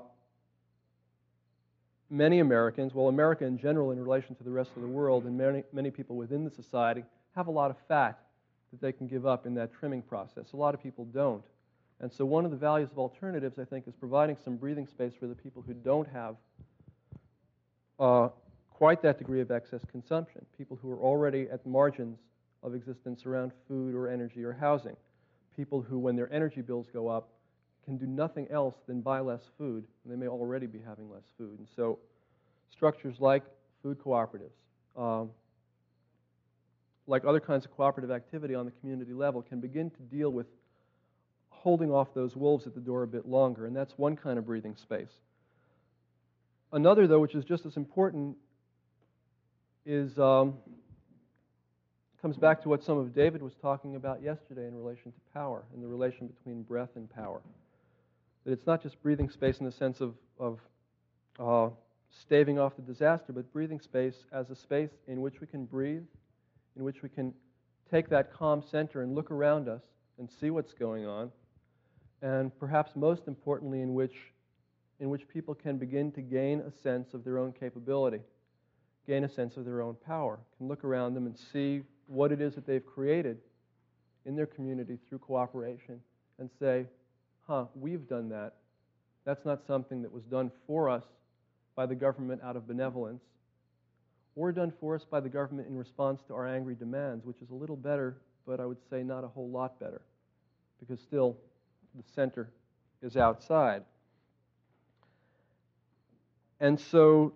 many 2.09 2.39
Americans, 2.39 2.93
well, 2.93 3.07
America 3.07 3.45
in 3.45 3.57
general 3.57 3.91
in 3.91 3.99
relation 3.99 4.35
to 4.35 4.43
the 4.43 4.51
rest 4.51 4.71
of 4.75 4.81
the 4.81 4.87
world, 4.87 5.25
and 5.25 5.37
many, 5.37 5.63
many 5.73 5.91
people 5.91 6.15
within 6.15 6.43
the 6.43 6.51
society, 6.51 7.03
have 7.35 7.47
a 7.47 7.51
lot 7.51 7.69
of 7.69 7.77
fat 7.87 8.19
that 8.71 8.81
they 8.81 8.91
can 8.91 9.07
give 9.07 9.25
up 9.25 9.45
in 9.45 9.53
that 9.55 9.73
trimming 9.73 10.01
process. 10.01 10.53
A 10.53 10.57
lot 10.57 10.73
of 10.73 10.81
people 10.81 11.05
don't. 11.05 11.43
And 11.99 12.11
so, 12.11 12.25
one 12.25 12.45
of 12.45 12.51
the 12.51 12.57
values 12.57 12.89
of 12.91 12.99
alternatives, 12.99 13.57
I 13.59 13.65
think, 13.65 13.87
is 13.87 13.95
providing 13.95 14.37
some 14.43 14.55
breathing 14.55 14.87
space 14.87 15.13
for 15.19 15.27
the 15.27 15.35
people 15.35 15.63
who 15.65 15.73
don't 15.73 16.07
have 16.09 16.35
uh, 17.99 18.29
quite 18.69 19.01
that 19.01 19.17
degree 19.17 19.41
of 19.41 19.49
excess 19.49 19.81
consumption, 19.91 20.45
people 20.57 20.77
who 20.79 20.91
are 20.91 20.99
already 20.99 21.47
at 21.51 21.65
margins 21.65 22.19
of 22.61 22.75
existence 22.75 23.25
around 23.25 23.51
food 23.67 23.95
or 23.95 24.07
energy 24.07 24.43
or 24.43 24.53
housing, 24.53 24.95
people 25.55 25.81
who, 25.81 25.97
when 25.97 26.15
their 26.15 26.31
energy 26.31 26.61
bills 26.61 26.87
go 26.93 27.07
up, 27.07 27.29
can 27.87 27.97
do 27.97 28.05
nothing 28.05 28.49
else 28.51 28.75
than 28.85 28.99
buy 28.99 29.21
less 29.21 29.39
food, 29.57 29.85
and 30.03 30.11
they 30.11 30.17
may 30.17 30.27
already 30.27 30.67
be 30.67 30.79
having 30.85 31.09
less 31.09 31.23
food. 31.37 31.57
And 31.57 31.67
so, 31.73 31.99
structures 32.69 33.15
like 33.21 33.43
food 33.81 33.97
cooperatives, 33.97 34.51
um, 34.97 35.29
like 37.07 37.23
other 37.23 37.39
kinds 37.39 37.63
of 37.63 37.71
cooperative 37.71 38.11
activity 38.11 38.55
on 38.55 38.65
the 38.65 38.71
community 38.71 39.13
level, 39.13 39.41
can 39.41 39.61
begin 39.61 39.89
to 39.91 40.01
deal 40.01 40.29
with 40.29 40.47
holding 41.47 41.89
off 41.89 42.13
those 42.13 42.35
wolves 42.35 42.67
at 42.67 42.75
the 42.75 42.81
door 42.81 43.03
a 43.03 43.07
bit 43.07 43.25
longer, 43.25 43.65
and 43.65 43.73
that's 43.73 43.93
one 43.97 44.17
kind 44.17 44.37
of 44.37 44.45
breathing 44.45 44.75
space. 44.75 45.21
Another, 46.73 47.07
though, 47.07 47.19
which 47.19 47.35
is 47.35 47.45
just 47.45 47.65
as 47.65 47.77
important, 47.77 48.35
is 49.85 50.19
um, 50.19 50.55
comes 52.21 52.35
back 52.35 52.61
to 52.63 52.67
what 52.67 52.83
some 52.83 52.97
of 52.97 53.15
David 53.15 53.41
was 53.41 53.53
talking 53.61 53.95
about 53.95 54.21
yesterday 54.21 54.67
in 54.67 54.75
relation 54.75 55.13
to 55.13 55.17
power 55.33 55.63
and 55.73 55.81
the 55.81 55.87
relation 55.87 56.27
between 56.27 56.63
breath 56.63 56.89
and 56.95 57.09
power. 57.09 57.39
That 58.47 58.53
it's 58.53 58.65
not 58.65 58.81
just 58.81 59.03
breathing 59.03 59.29
space 59.29 59.57
in 59.57 59.65
the 59.65 59.73
sense 59.73 59.99
of, 59.99 60.13
of 60.39 60.59
uh, 61.37 61.69
staving 62.21 62.57
off 62.57 62.77
the 62.77 62.81
disaster, 62.81 63.33
but 63.33 63.51
breathing 63.51 63.81
space 63.81 64.15
as 64.31 64.49
a 64.49 64.55
space 64.55 64.91
in 65.05 65.19
which 65.19 65.41
we 65.41 65.47
can 65.47 65.65
breathe, 65.65 66.05
in 66.77 66.85
which 66.85 67.03
we 67.03 67.09
can 67.09 67.33
take 67.91 68.07
that 68.07 68.31
calm 68.31 68.63
center 68.71 69.01
and 69.01 69.13
look 69.13 69.31
around 69.31 69.67
us 69.67 69.81
and 70.17 70.29
see 70.39 70.49
what's 70.49 70.71
going 70.71 71.05
on, 71.05 71.29
and 72.21 72.57
perhaps 72.57 72.95
most 72.95 73.27
importantly, 73.27 73.81
in 73.81 73.93
which, 73.93 74.15
in 75.01 75.09
which 75.09 75.27
people 75.27 75.53
can 75.53 75.77
begin 75.77 76.09
to 76.13 76.21
gain 76.21 76.61
a 76.61 76.71
sense 76.71 77.13
of 77.13 77.25
their 77.25 77.39
own 77.39 77.51
capability, 77.51 78.21
gain 79.05 79.25
a 79.25 79.29
sense 79.29 79.57
of 79.57 79.65
their 79.65 79.81
own 79.81 79.97
power, 80.05 80.39
can 80.57 80.69
look 80.69 80.85
around 80.85 81.15
them 81.15 81.25
and 81.25 81.37
see 81.37 81.81
what 82.05 82.31
it 82.31 82.39
is 82.39 82.55
that 82.55 82.65
they've 82.65 82.85
created 82.85 83.39
in 84.25 84.37
their 84.37 84.45
community 84.45 84.97
through 85.09 85.19
cooperation 85.19 85.99
and 86.39 86.49
say, 86.61 86.85
huh, 87.47 87.65
we've 87.75 88.07
done 88.07 88.29
that. 88.29 88.53
That's 89.25 89.45
not 89.45 89.65
something 89.65 90.01
that 90.03 90.11
was 90.11 90.23
done 90.23 90.51
for 90.65 90.89
us 90.89 91.03
by 91.75 91.85
the 91.85 91.95
government 91.95 92.41
out 92.43 92.55
of 92.55 92.67
benevolence 92.67 93.23
or 94.35 94.51
done 94.51 94.71
for 94.79 94.95
us 94.95 95.03
by 95.03 95.19
the 95.19 95.29
government 95.29 95.67
in 95.67 95.75
response 95.75 96.21
to 96.27 96.33
our 96.33 96.47
angry 96.47 96.75
demands, 96.75 97.25
which 97.25 97.41
is 97.41 97.49
a 97.49 97.55
little 97.55 97.75
better, 97.75 98.17
but 98.45 98.59
I 98.59 98.65
would 98.65 98.77
say 98.89 99.01
not 99.01 99.23
a 99.23 99.27
whole 99.27 99.49
lot 99.49 99.79
better, 99.79 100.01
because 100.79 101.01
still 101.01 101.35
the 101.95 102.03
center 102.13 102.51
is 103.01 103.17
outside. 103.17 103.83
And 106.59 106.79
so, 106.79 107.33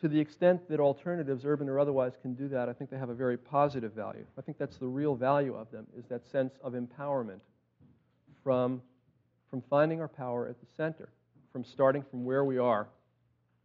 to 0.00 0.08
the 0.08 0.18
extent 0.18 0.68
that 0.68 0.80
alternatives, 0.80 1.44
urban 1.44 1.68
or 1.68 1.78
otherwise, 1.78 2.12
can 2.20 2.34
do 2.34 2.48
that, 2.48 2.68
I 2.68 2.72
think 2.72 2.90
they 2.90 2.98
have 2.98 3.10
a 3.10 3.14
very 3.14 3.36
positive 3.36 3.92
value. 3.92 4.24
I 4.36 4.42
think 4.42 4.58
that's 4.58 4.76
the 4.78 4.86
real 4.86 5.14
value 5.14 5.54
of 5.54 5.70
them, 5.70 5.86
is 5.96 6.06
that 6.06 6.26
sense 6.30 6.54
of 6.64 6.72
empowerment 6.72 7.40
from, 8.42 8.82
from 9.50 9.62
finding 9.68 10.00
our 10.00 10.08
power 10.08 10.48
at 10.48 10.60
the 10.60 10.66
center, 10.76 11.08
from 11.52 11.64
starting 11.64 12.04
from 12.10 12.24
where 12.24 12.44
we 12.44 12.58
are 12.58 12.88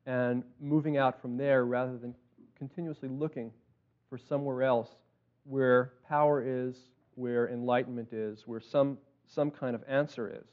and 0.06 0.44
moving 0.60 0.98
out 0.98 1.22
from 1.22 1.38
there 1.38 1.66
rather 1.66 1.98
than 1.98 2.14
continuously 2.58 3.10
looking 3.10 3.52
for 4.10 4.18
somewhere 4.18 4.64
else 4.64 4.90
where 5.46 5.94
power 6.08 6.44
is, 6.46 6.76
where 7.16 7.50
enlightenment 7.50 8.12
is, 8.12 8.44
where 8.46 8.60
some, 8.60 8.98
some 9.28 9.52
kind 9.52 9.76
of 9.76 9.84
answer 9.88 10.30
is. 10.30 10.48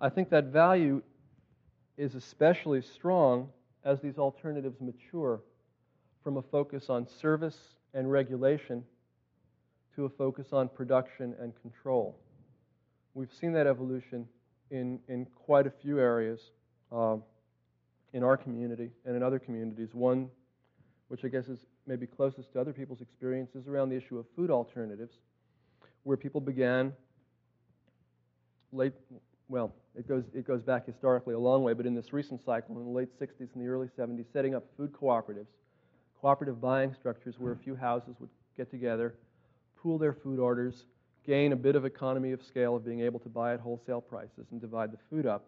I 0.00 0.08
think 0.08 0.30
that 0.30 0.46
value 0.46 1.02
is 1.96 2.14
especially 2.14 2.82
strong 2.82 3.48
as 3.84 4.00
these 4.00 4.18
alternatives 4.18 4.80
mature 4.80 5.40
from 6.22 6.36
a 6.36 6.42
focus 6.42 6.88
on 6.88 7.06
service 7.20 7.56
and 7.92 8.10
regulation 8.10 8.82
to 9.94 10.04
a 10.04 10.08
focus 10.08 10.48
on 10.52 10.68
production 10.68 11.34
and 11.40 11.52
control. 11.62 12.16
We've 13.14 13.32
seen 13.32 13.52
that 13.52 13.66
evolution 13.66 14.26
in, 14.74 14.98
in 15.08 15.24
quite 15.36 15.66
a 15.66 15.70
few 15.70 16.00
areas 16.00 16.40
uh, 16.90 17.16
in 18.12 18.24
our 18.24 18.36
community 18.36 18.90
and 19.06 19.16
in 19.16 19.22
other 19.22 19.38
communities. 19.38 19.90
One, 19.92 20.28
which 21.08 21.24
I 21.24 21.28
guess 21.28 21.46
is 21.46 21.60
maybe 21.86 22.06
closest 22.06 22.52
to 22.54 22.60
other 22.60 22.72
people's 22.72 23.00
experiences, 23.00 23.68
around 23.68 23.90
the 23.90 23.96
issue 23.96 24.18
of 24.18 24.26
food 24.34 24.50
alternatives, 24.50 25.14
where 26.02 26.16
people 26.16 26.40
began 26.40 26.92
late, 28.72 28.94
well, 29.48 29.72
it 29.94 30.08
goes, 30.08 30.24
it 30.34 30.44
goes 30.44 30.62
back 30.62 30.86
historically 30.86 31.34
a 31.34 31.38
long 31.38 31.62
way, 31.62 31.72
but 31.72 31.86
in 31.86 31.94
this 31.94 32.12
recent 32.12 32.44
cycle, 32.44 32.76
in 32.76 32.84
the 32.84 32.90
late 32.90 33.16
60s 33.20 33.48
and 33.54 33.62
the 33.62 33.68
early 33.68 33.88
70s, 33.96 34.24
setting 34.32 34.56
up 34.56 34.64
food 34.76 34.92
cooperatives, 34.92 35.46
cooperative 36.20 36.60
buying 36.60 36.92
structures 36.94 37.36
where 37.38 37.52
a 37.52 37.56
few 37.56 37.76
houses 37.76 38.16
would 38.18 38.30
get 38.56 38.70
together, 38.70 39.14
pool 39.76 39.98
their 39.98 40.14
food 40.14 40.40
orders, 40.40 40.84
gain 41.26 41.52
a 41.52 41.56
bit 41.56 41.76
of 41.76 41.84
economy 41.84 42.32
of 42.32 42.42
scale 42.42 42.76
of 42.76 42.84
being 42.84 43.00
able 43.00 43.18
to 43.20 43.28
buy 43.28 43.54
at 43.54 43.60
wholesale 43.60 44.00
prices 44.00 44.46
and 44.50 44.60
divide 44.60 44.92
the 44.92 44.98
food 45.10 45.26
up. 45.26 45.44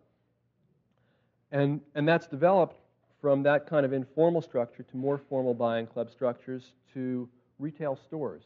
And, 1.53 1.81
and 1.95 2.09
that's 2.09 2.27
developed 2.27 2.81
from 3.21 3.43
that 3.45 3.69
kind 3.69 3.85
of 3.85 3.93
informal 3.93 4.43
structure 4.43 4.83
to 4.83 4.97
more 4.97 5.19
formal 5.19 5.55
buying 5.55 5.87
club 5.87 6.11
structures 6.11 6.73
to 6.95 7.29
retail 7.59 7.97
stores. 7.97 8.43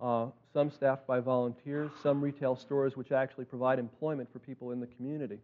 Uh, 0.00 0.26
some 0.52 0.70
staffed 0.70 1.06
by 1.06 1.20
volunteers, 1.20 1.90
some 2.02 2.20
retail 2.20 2.56
stores 2.56 2.96
which 2.96 3.12
actually 3.12 3.44
provide 3.44 3.78
employment 3.78 4.28
for 4.32 4.38
people 4.38 4.72
in 4.72 4.80
the 4.80 4.86
community. 4.86 5.38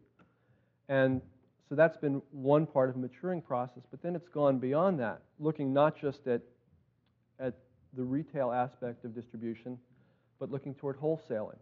And 0.88 1.20
so 1.68 1.74
that's 1.74 1.96
been 1.96 2.22
one 2.30 2.66
part 2.66 2.88
of 2.88 2.96
a 2.96 2.98
maturing 2.98 3.42
process, 3.42 3.82
but 3.90 4.00
then 4.02 4.14
it's 4.14 4.28
gone 4.28 4.58
beyond 4.58 5.00
that, 5.00 5.20
looking 5.38 5.72
not 5.72 6.00
just 6.00 6.26
at, 6.26 6.40
at 7.40 7.54
the 7.96 8.04
retail 8.04 8.52
aspect 8.52 9.04
of 9.04 9.14
distribution, 9.14 9.78
but 10.38 10.50
looking 10.50 10.74
toward 10.74 11.00
wholesaling. 11.00 11.58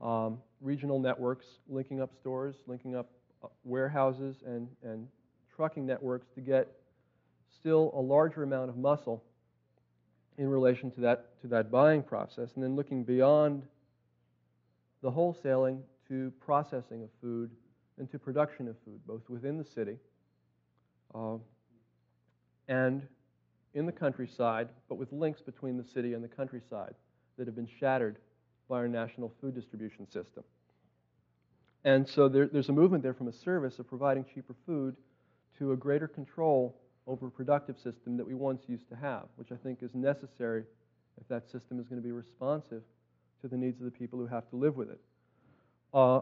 Um, 0.00 0.38
regional 0.60 0.98
networks 0.98 1.46
linking 1.68 2.00
up 2.00 2.14
stores, 2.14 2.54
linking 2.66 2.94
up 2.94 3.10
uh, 3.42 3.48
warehouses 3.64 4.36
and, 4.46 4.68
and 4.82 5.08
trucking 5.54 5.86
networks 5.86 6.28
to 6.34 6.40
get 6.40 6.68
still 7.58 7.92
a 7.94 8.00
larger 8.00 8.42
amount 8.42 8.70
of 8.70 8.76
muscle 8.76 9.24
in 10.36 10.48
relation 10.48 10.90
to 10.92 11.00
that, 11.00 11.40
to 11.40 11.48
that 11.48 11.70
buying 11.70 12.02
process, 12.02 12.50
and 12.54 12.62
then 12.62 12.76
looking 12.76 13.02
beyond 13.02 13.62
the 15.02 15.10
wholesaling 15.10 15.80
to 16.08 16.32
processing 16.40 17.02
of 17.02 17.08
food 17.20 17.50
and 17.98 18.10
to 18.10 18.18
production 18.18 18.68
of 18.68 18.76
food, 18.84 19.00
both 19.06 19.28
within 19.28 19.58
the 19.58 19.64
city 19.64 19.96
uh, 21.14 21.36
and 22.68 23.02
in 23.74 23.84
the 23.84 23.92
countryside, 23.92 24.68
but 24.88 24.94
with 24.94 25.12
links 25.12 25.40
between 25.40 25.76
the 25.76 25.84
city 25.84 26.14
and 26.14 26.22
the 26.22 26.28
countryside 26.28 26.94
that 27.38 27.46
have 27.46 27.56
been 27.56 27.68
shattered 27.80 28.18
by 28.68 28.76
our 28.76 28.88
national 28.88 29.32
food 29.40 29.54
distribution 29.54 30.06
system. 30.06 30.44
And 31.84 32.06
so 32.06 32.28
there, 32.28 32.46
there's 32.46 32.68
a 32.68 32.72
movement 32.72 33.02
there 33.02 33.14
from 33.14 33.28
a 33.28 33.32
service 33.32 33.78
of 33.78 33.88
providing 33.88 34.24
cheaper 34.34 34.54
food 34.66 34.96
to 35.58 35.72
a 35.72 35.76
greater 35.76 36.08
control 36.08 36.76
over 37.06 37.28
a 37.28 37.30
productive 37.30 37.76
system 37.78 38.16
that 38.16 38.26
we 38.26 38.34
once 38.34 38.62
used 38.66 38.88
to 38.90 38.96
have, 38.96 39.24
which 39.36 39.50
I 39.52 39.56
think 39.56 39.82
is 39.82 39.94
necessary 39.94 40.64
if 41.20 41.26
that 41.28 41.50
system 41.50 41.80
is 41.80 41.86
going 41.86 42.00
to 42.00 42.06
be 42.06 42.12
responsive 42.12 42.82
to 43.40 43.48
the 43.48 43.56
needs 43.56 43.80
of 43.80 43.84
the 43.84 43.90
people 43.90 44.18
who 44.18 44.26
have 44.26 44.48
to 44.50 44.56
live 44.56 44.76
with 44.76 44.90
it. 44.90 45.00
Uh, 45.94 46.20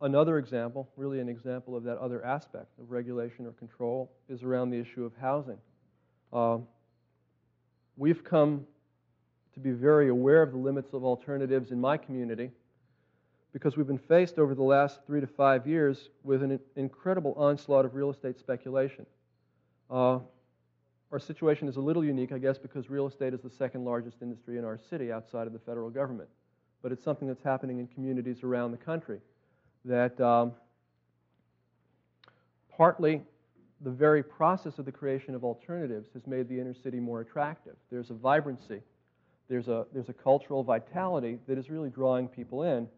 another 0.00 0.38
example, 0.38 0.90
really 0.96 1.20
an 1.20 1.28
example 1.28 1.76
of 1.76 1.84
that 1.84 1.96
other 1.98 2.24
aspect 2.24 2.66
of 2.80 2.90
regulation 2.90 3.46
or 3.46 3.52
control, 3.52 4.12
is 4.28 4.42
around 4.42 4.70
the 4.70 4.78
issue 4.78 5.04
of 5.04 5.12
housing. 5.20 5.58
Uh, 6.32 6.58
we've 7.96 8.24
come 8.24 8.66
to 9.54 9.60
be 9.60 9.70
very 9.70 10.08
aware 10.08 10.42
of 10.42 10.52
the 10.52 10.58
limits 10.58 10.92
of 10.92 11.04
alternatives 11.04 11.70
in 11.70 11.80
my 11.80 11.96
community 11.96 12.50
because 13.52 13.76
we've 13.76 13.86
been 13.86 13.98
faced 13.98 14.38
over 14.38 14.54
the 14.54 14.62
last 14.62 15.00
three 15.06 15.20
to 15.20 15.26
five 15.26 15.66
years 15.66 16.08
with 16.24 16.42
an 16.42 16.58
incredible 16.76 17.34
onslaught 17.36 17.84
of 17.84 17.94
real 17.94 18.10
estate 18.10 18.38
speculation. 18.38 19.04
Uh, 19.90 20.18
our 21.10 21.18
situation 21.18 21.68
is 21.68 21.76
a 21.76 21.80
little 21.80 22.02
unique, 22.02 22.32
I 22.32 22.38
guess, 22.38 22.56
because 22.56 22.88
real 22.88 23.06
estate 23.06 23.34
is 23.34 23.42
the 23.42 23.50
second 23.50 23.84
largest 23.84 24.22
industry 24.22 24.56
in 24.56 24.64
our 24.64 24.78
city 24.78 25.12
outside 25.12 25.46
of 25.46 25.52
the 25.52 25.58
federal 25.58 25.90
government. 25.90 26.30
But 26.80 26.90
it's 26.92 27.04
something 27.04 27.28
that's 27.28 27.42
happening 27.42 27.78
in 27.78 27.86
communities 27.88 28.42
around 28.42 28.70
the 28.72 28.78
country. 28.78 29.20
That 29.84 30.18
um, 30.18 30.52
partly 32.74 33.20
the 33.82 33.90
very 33.90 34.22
process 34.22 34.78
of 34.78 34.86
the 34.86 34.92
creation 34.92 35.34
of 35.34 35.44
alternatives 35.44 36.08
has 36.14 36.26
made 36.26 36.48
the 36.48 36.58
inner 36.58 36.74
city 36.74 36.98
more 36.98 37.20
attractive. 37.20 37.74
There's 37.90 38.10
a 38.10 38.14
vibrancy, 38.14 38.80
there's 39.48 39.68
a, 39.68 39.86
there's 39.92 40.08
a 40.08 40.12
cultural 40.14 40.62
vitality 40.62 41.38
that 41.46 41.58
is 41.58 41.68
really 41.68 41.90
drawing 41.90 42.28
people 42.28 42.62
in. 42.62 42.88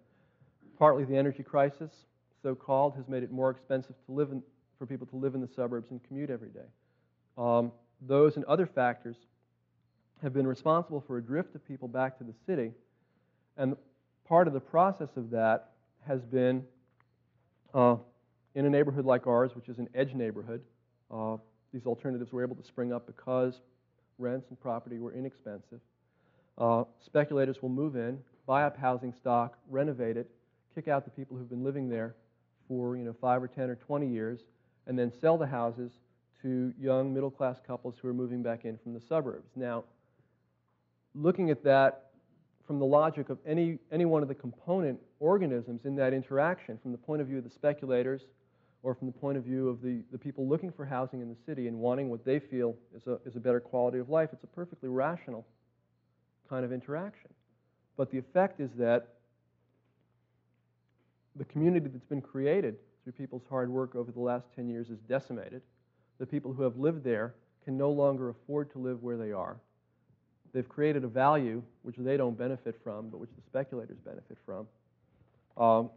Partly 0.78 1.04
the 1.04 1.16
energy 1.16 1.42
crisis, 1.42 1.90
so 2.42 2.54
called, 2.54 2.94
has 2.96 3.08
made 3.08 3.22
it 3.22 3.32
more 3.32 3.50
expensive 3.50 3.94
to 4.06 4.12
live 4.12 4.30
in, 4.32 4.42
for 4.78 4.86
people 4.86 5.06
to 5.08 5.16
live 5.16 5.34
in 5.34 5.40
the 5.40 5.48
suburbs 5.48 5.90
and 5.90 6.02
commute 6.06 6.30
every 6.30 6.50
day. 6.50 6.66
Um, 7.38 7.72
those 8.00 8.36
and 8.36 8.44
other 8.44 8.66
factors 8.66 9.16
have 10.22 10.32
been 10.32 10.46
responsible 10.46 11.02
for 11.06 11.18
a 11.18 11.22
drift 11.22 11.54
of 11.54 11.66
people 11.66 11.88
back 11.88 12.18
to 12.18 12.24
the 12.24 12.34
city. 12.46 12.72
And 13.56 13.76
part 14.26 14.46
of 14.46 14.54
the 14.54 14.60
process 14.60 15.10
of 15.16 15.30
that 15.30 15.70
has 16.06 16.22
been 16.22 16.64
uh, 17.72 17.96
in 18.54 18.66
a 18.66 18.70
neighborhood 18.70 19.04
like 19.04 19.26
ours, 19.26 19.52
which 19.54 19.68
is 19.68 19.78
an 19.78 19.88
edge 19.94 20.14
neighborhood. 20.14 20.60
Uh, 21.10 21.36
these 21.72 21.86
alternatives 21.86 22.32
were 22.32 22.42
able 22.42 22.56
to 22.56 22.64
spring 22.64 22.92
up 22.92 23.06
because 23.06 23.60
rents 24.18 24.48
and 24.50 24.60
property 24.60 24.98
were 24.98 25.12
inexpensive. 25.12 25.80
Uh, 26.56 26.84
speculators 27.04 27.60
will 27.62 27.68
move 27.68 27.96
in, 27.96 28.18
buy 28.46 28.62
up 28.64 28.76
housing 28.76 29.12
stock, 29.12 29.58
renovate 29.68 30.16
it, 30.16 30.30
kick 30.74 30.88
out 30.88 31.04
the 31.04 31.10
people 31.10 31.36
who've 31.36 31.50
been 31.50 31.64
living 31.64 31.88
there 31.88 32.14
for 32.68 32.96
you 32.96 33.04
know 33.04 33.14
five 33.20 33.42
or 33.42 33.48
ten 33.48 33.70
or 33.70 33.76
twenty 33.76 34.08
years, 34.08 34.40
and 34.86 34.98
then 34.98 35.12
sell 35.20 35.36
the 35.36 35.46
houses 35.46 35.92
to 36.42 36.72
young 36.78 37.12
middle 37.12 37.30
class 37.30 37.56
couples 37.66 37.94
who 38.00 38.08
are 38.08 38.14
moving 38.14 38.42
back 38.42 38.64
in 38.64 38.78
from 38.78 38.92
the 38.92 39.00
suburbs. 39.00 39.50
Now, 39.56 39.84
looking 41.14 41.50
at 41.50 41.64
that 41.64 42.10
from 42.66 42.78
the 42.78 42.84
logic 42.84 43.28
of 43.28 43.38
any, 43.46 43.78
any 43.92 44.04
one 44.04 44.22
of 44.22 44.28
the 44.28 44.34
component 44.34 44.98
organisms 45.20 45.84
in 45.84 45.96
that 45.96 46.12
interaction, 46.12 46.78
from 46.82 46.92
the 46.92 46.98
point 46.98 47.20
of 47.20 47.28
view 47.28 47.38
of 47.38 47.44
the 47.44 47.50
speculators 47.50 48.22
or 48.82 48.94
from 48.94 49.06
the 49.06 49.12
point 49.12 49.38
of 49.38 49.44
view 49.44 49.68
of 49.68 49.80
the, 49.80 50.02
the 50.12 50.18
people 50.18 50.46
looking 50.46 50.70
for 50.70 50.84
housing 50.84 51.20
in 51.20 51.28
the 51.28 51.36
city 51.46 51.68
and 51.68 51.78
wanting 51.78 52.10
what 52.10 52.24
they 52.24 52.38
feel 52.38 52.76
is 52.94 53.06
a, 53.06 53.18
is 53.26 53.36
a 53.36 53.40
better 53.40 53.60
quality 53.60 53.98
of 53.98 54.10
life, 54.10 54.30
it's 54.32 54.44
a 54.44 54.48
perfectly 54.48 54.88
rational 54.88 55.46
kind 56.48 56.64
of 56.64 56.72
interaction. 56.72 57.30
But 57.96 58.10
the 58.10 58.18
effect 58.18 58.60
is 58.60 58.70
that 58.78 59.08
the 61.36 61.44
community 61.44 61.88
that's 61.88 62.04
been 62.04 62.20
created 62.20 62.76
through 63.02 63.12
people's 63.12 63.44
hard 63.48 63.70
work 63.70 63.94
over 63.94 64.10
the 64.10 64.20
last 64.20 64.46
10 64.56 64.68
years 64.68 64.88
is 64.88 64.98
decimated. 65.08 65.62
The 66.18 66.26
people 66.26 66.52
who 66.52 66.62
have 66.62 66.76
lived 66.76 67.04
there 67.04 67.34
can 67.64 67.76
no 67.76 67.90
longer 67.90 68.28
afford 68.28 68.70
to 68.72 68.78
live 68.78 69.02
where 69.02 69.16
they 69.16 69.32
are. 69.32 69.56
They've 70.52 70.68
created 70.68 71.02
a 71.02 71.08
value 71.08 71.62
which 71.82 71.96
they 71.98 72.16
don't 72.16 72.38
benefit 72.38 72.78
from, 72.84 73.08
but 73.08 73.18
which 73.18 73.30
the 73.36 73.42
speculators 73.42 73.98
benefit 73.98 74.38
from. 74.46 74.66
Um, 75.56 75.90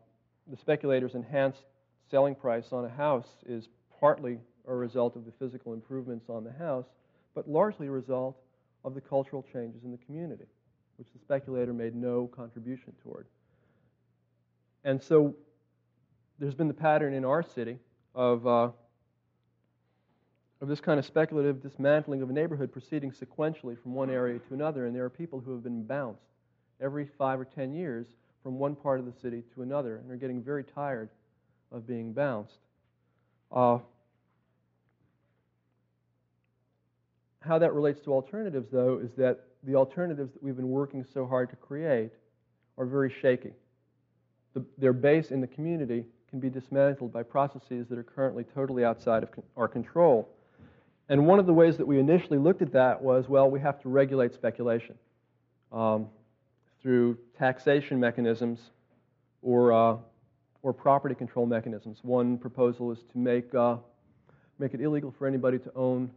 the 0.50 0.58
speculators' 0.58 1.14
enhanced 1.14 1.62
selling 2.10 2.36
price 2.36 2.72
on 2.72 2.86
a 2.86 2.90
house 2.90 3.28
is 3.46 3.68
partly 4.00 4.40
a 4.68 4.74
result 4.74 5.16
of 5.16 5.26
the 5.26 5.32
physical 5.32 5.74
improvements 5.74 6.26
on 6.30 6.44
the 6.44 6.52
house, 6.52 6.86
but 7.36 7.48
largely 7.48 7.88
a 7.88 7.92
result 7.92 8.38
of 8.88 8.96
the 8.96 9.02
cultural 9.02 9.46
changes 9.52 9.84
in 9.84 9.92
the 9.92 9.98
community, 9.98 10.46
which 10.96 11.10
the 11.12 11.20
speculator 11.20 11.74
made 11.74 11.94
no 11.94 12.28
contribution 12.28 12.94
toward. 13.04 13.28
And 14.86 15.04
so 15.04 15.36
there's 16.40 16.56
been 16.56 16.70
the 16.70 16.74
pattern 16.74 17.14
in 17.14 17.26
our 17.26 17.44
city 17.44 17.80
of, 18.16 18.48
uh, 18.48 18.70
of 20.62 20.68
this 20.70 20.80
kind 20.80 20.98
of 20.98 21.06
speculative 21.06 21.62
dismantling 21.62 22.22
of 22.22 22.30
a 22.30 22.34
neighborhood 22.34 22.72
proceeding 22.72 23.12
sequentially 23.12 23.78
from 23.78 23.94
one 23.94 24.10
area 24.10 24.40
to 24.40 24.54
another, 24.54 24.86
and 24.86 24.96
there 24.96 25.04
are 25.04 25.10
people 25.10 25.42
who 25.42 25.52
have 25.52 25.64
been 25.64 25.84
bounced 25.84 26.24
every 26.80 27.06
five 27.18 27.42
or 27.42 27.46
ten 27.46 27.74
years 27.74 28.08
from 28.42 28.58
one 28.58 28.74
part 28.74 29.02
of 29.02 29.06
the 29.06 29.20
city 29.20 29.44
to 29.54 29.64
another, 29.64 29.98
and 29.98 30.10
are 30.10 30.16
getting 30.16 30.42
very 30.42 30.64
tired 30.64 31.10
of 31.74 31.86
being 31.86 32.14
bounced. 32.14 32.60
Uh, 33.52 33.80
how 37.48 37.58
that 37.60 37.74
relates 37.74 38.02
to 38.02 38.14
alternatives, 38.14 38.68
though, 38.72 39.00
is 39.00 39.12
that 39.18 39.40
the 39.64 39.76
alternatives 39.76 40.34
that 40.34 40.44
we've 40.44 40.56
been 40.56 40.70
working 40.70 41.04
so 41.14 41.26
hard 41.26 41.50
to 41.50 41.56
create 41.56 42.12
are 42.78 42.86
very 42.86 43.14
shaky. 43.22 43.54
The, 44.54 44.64
their 44.78 44.94
base 44.94 45.32
in 45.32 45.42
the 45.42 45.48
community 45.48 46.06
can 46.30 46.40
be 46.40 46.50
dismantled 46.50 47.14
by 47.14 47.24
processes 47.24 47.88
that 47.88 47.98
are 47.98 48.04
currently 48.04 48.44
totally 48.44 48.84
outside 48.84 49.24
of 49.24 49.32
con- 49.32 49.44
our 49.56 49.68
control. 49.68 50.30
And 51.10 51.26
one 51.26 51.40
of 51.40 51.46
the 51.46 51.54
ways 51.54 51.78
that 51.78 51.88
we 51.88 52.00
initially 52.00 52.38
looked 52.38 52.62
at 52.62 52.74
that 52.74 53.02
was 53.02 53.30
well, 53.30 53.50
we 53.50 53.62
have 53.62 53.82
to 53.82 53.90
regulate 53.90 54.34
speculation 54.34 54.96
um, 55.72 56.08
through 56.82 57.18
taxation 57.38 58.00
mechanisms 58.00 58.60
or, 59.42 59.72
uh, 59.72 59.98
or 60.64 60.74
property 60.74 61.16
control 61.16 61.46
mechanisms. 61.46 62.00
One 62.02 62.38
proposal 62.38 62.92
is 62.92 63.00
to 63.14 63.18
make, 63.18 63.56
uh, 63.56 63.78
make 64.60 64.74
it 64.74 64.82
illegal 64.82 65.14
for 65.18 65.28
anybody 65.28 65.60
to 65.60 65.72
own 65.76 66.12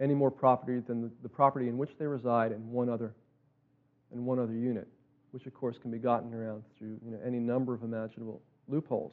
any 0.00 0.14
more 0.14 0.30
property 0.30 0.80
than 0.80 1.02
the, 1.02 1.10
the 1.22 1.28
property 1.28 1.68
in 1.68 1.78
which 1.78 1.90
they 1.98 2.06
reside 2.06 2.52
in 2.52 2.70
one 2.70 2.88
other, 2.88 3.14
in 4.12 4.24
one 4.24 4.38
other 4.38 4.52
unit, 4.54 4.88
which 5.30 5.46
of 5.46 5.54
course 5.54 5.78
can 5.78 5.90
be 5.90 5.98
gotten 5.98 6.34
around 6.34 6.62
through 6.76 6.98
you 7.04 7.10
know, 7.10 7.18
any 7.24 7.38
number 7.38 7.74
of 7.74 7.82
imaginable 7.82 8.40
loopholes. 8.68 9.12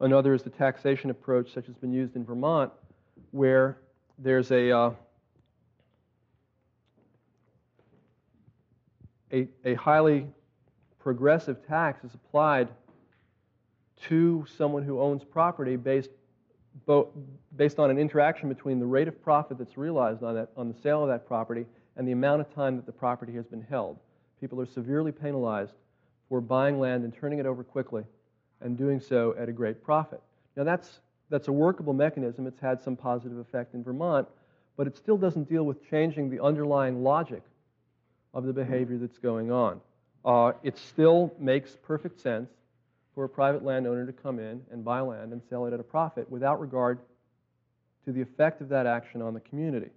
Another 0.00 0.34
is 0.34 0.42
the 0.42 0.50
taxation 0.50 1.10
approach, 1.10 1.52
such 1.52 1.64
as 1.64 1.74
has 1.74 1.76
been 1.76 1.92
used 1.92 2.16
in 2.16 2.24
Vermont, 2.24 2.72
where 3.30 3.78
there's 4.18 4.50
a, 4.50 4.70
uh, 4.70 4.90
a, 9.32 9.48
a 9.64 9.74
highly 9.74 10.26
progressive 10.98 11.66
tax 11.66 12.02
is 12.02 12.14
applied 12.14 12.68
to 14.08 14.44
someone 14.56 14.82
who 14.82 15.00
owns 15.00 15.22
property 15.22 15.76
based 15.76 16.10
based 17.56 17.78
on 17.78 17.90
an 17.90 17.98
interaction 17.98 18.48
between 18.48 18.78
the 18.78 18.86
rate 18.86 19.08
of 19.08 19.22
profit 19.22 19.58
that's 19.58 19.76
realized 19.76 20.22
on, 20.22 20.34
that, 20.34 20.50
on 20.56 20.68
the 20.68 20.74
sale 20.80 21.02
of 21.02 21.08
that 21.08 21.26
property 21.26 21.66
and 21.96 22.06
the 22.06 22.12
amount 22.12 22.40
of 22.40 22.52
time 22.54 22.76
that 22.76 22.86
the 22.86 22.92
property 22.92 23.32
has 23.34 23.46
been 23.46 23.62
held. 23.62 23.98
People 24.40 24.60
are 24.60 24.66
severely 24.66 25.12
penalized 25.12 25.74
for 26.28 26.40
buying 26.40 26.80
land 26.80 27.04
and 27.04 27.14
turning 27.14 27.38
it 27.38 27.46
over 27.46 27.62
quickly 27.62 28.02
and 28.60 28.76
doing 28.76 29.00
so 29.00 29.34
at 29.38 29.48
a 29.48 29.52
great 29.52 29.82
profit. 29.82 30.20
Now, 30.56 30.64
that's, 30.64 31.00
that's 31.30 31.48
a 31.48 31.52
workable 31.52 31.92
mechanism. 31.92 32.46
It's 32.46 32.60
had 32.60 32.82
some 32.82 32.96
positive 32.96 33.38
effect 33.38 33.74
in 33.74 33.84
Vermont, 33.84 34.26
but 34.76 34.86
it 34.86 34.96
still 34.96 35.16
doesn't 35.16 35.48
deal 35.48 35.64
with 35.64 35.88
changing 35.88 36.30
the 36.30 36.42
underlying 36.42 37.02
logic 37.02 37.42
of 38.32 38.44
the 38.44 38.52
behavior 38.52 38.98
that's 38.98 39.18
going 39.18 39.52
on. 39.52 39.80
Uh, 40.24 40.52
it 40.62 40.76
still 40.78 41.32
makes 41.38 41.76
perfect 41.82 42.20
sense 42.20 42.50
for 43.14 43.24
a 43.24 43.28
private 43.28 43.64
landowner 43.64 44.06
to 44.06 44.12
come 44.12 44.38
in 44.38 44.62
and 44.70 44.84
buy 44.84 45.00
land 45.00 45.32
and 45.32 45.40
sell 45.48 45.66
it 45.66 45.72
at 45.72 45.80
a 45.80 45.84
profit 45.84 46.30
without 46.30 46.60
regard 46.60 46.98
to 48.04 48.12
the 48.12 48.20
effect 48.20 48.60
of 48.60 48.68
that 48.68 48.86
action 48.86 49.22
on 49.22 49.34
the 49.34 49.40
community. 49.40 49.90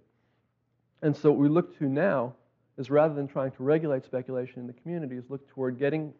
And 1.02 1.16
so 1.16 1.30
what 1.30 1.38
we 1.38 1.48
look 1.48 1.78
to 1.78 1.84
now 1.84 2.34
is 2.76 2.90
rather 2.90 3.14
than 3.14 3.26
trying 3.26 3.50
to 3.52 3.62
regulate 3.62 4.04
speculation 4.04 4.60
in 4.60 4.66
the 4.66 4.72
community, 4.72 5.16
is 5.16 5.24
look 5.28 5.48
toward 5.48 5.78
getting 5.78 6.12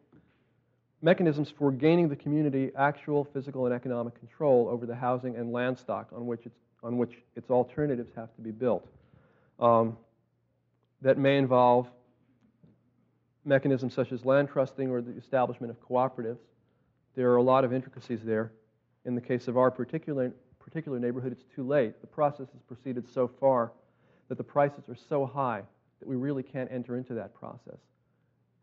mechanisms 1.00 1.52
for 1.56 1.70
gaining 1.70 2.08
the 2.08 2.16
community 2.16 2.72
actual 2.76 3.24
physical 3.32 3.66
and 3.66 3.74
economic 3.74 4.18
control 4.18 4.68
over 4.68 4.84
the 4.84 4.94
housing 4.94 5.36
and 5.36 5.52
land 5.52 5.78
stock 5.78 6.08
on 6.14 6.26
which 6.26 6.44
its, 6.44 6.58
on 6.82 6.98
which 6.98 7.18
its 7.36 7.50
alternatives 7.50 8.10
have 8.16 8.34
to 8.34 8.42
be 8.42 8.50
built. 8.50 8.86
Um, 9.60 9.96
that 11.02 11.16
may 11.16 11.36
involve 11.38 11.88
mechanisms 13.44 13.94
such 13.94 14.12
as 14.12 14.24
land 14.24 14.48
trusting 14.48 14.90
or 14.90 15.00
the 15.00 15.16
establishment 15.16 15.70
of 15.70 15.80
cooperatives. 15.80 16.38
There 17.18 17.32
are 17.32 17.36
a 17.36 17.42
lot 17.42 17.64
of 17.64 17.72
intricacies 17.72 18.20
there. 18.22 18.52
In 19.04 19.16
the 19.16 19.20
case 19.20 19.48
of 19.48 19.58
our 19.58 19.72
particular, 19.72 20.30
particular 20.60 21.00
neighborhood, 21.00 21.32
it's 21.32 21.42
too 21.52 21.66
late. 21.66 22.00
The 22.00 22.06
process 22.06 22.46
has 22.52 22.62
proceeded 22.62 23.12
so 23.12 23.26
far 23.26 23.72
that 24.28 24.38
the 24.38 24.44
prices 24.44 24.88
are 24.88 24.96
so 25.08 25.26
high 25.26 25.62
that 25.98 26.06
we 26.06 26.14
really 26.14 26.44
can't 26.44 26.70
enter 26.70 26.96
into 26.96 27.14
that 27.14 27.34
process. 27.34 27.80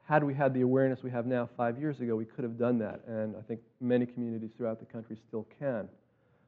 Had 0.05 0.23
we 0.23 0.33
had 0.33 0.53
the 0.53 0.61
awareness 0.61 1.03
we 1.03 1.11
have 1.11 1.25
now 1.25 1.49
five 1.57 1.77
years 1.77 1.99
ago, 1.99 2.15
we 2.15 2.23
could 2.23 2.45
have 2.45 2.57
done 2.57 2.79
that, 2.79 3.01
and 3.07 3.35
I 3.35 3.41
think 3.41 3.59
many 3.81 4.05
communities 4.05 4.51
throughout 4.55 4.79
the 4.79 4.85
country 4.85 5.17
still 5.27 5.45
can. 5.59 5.89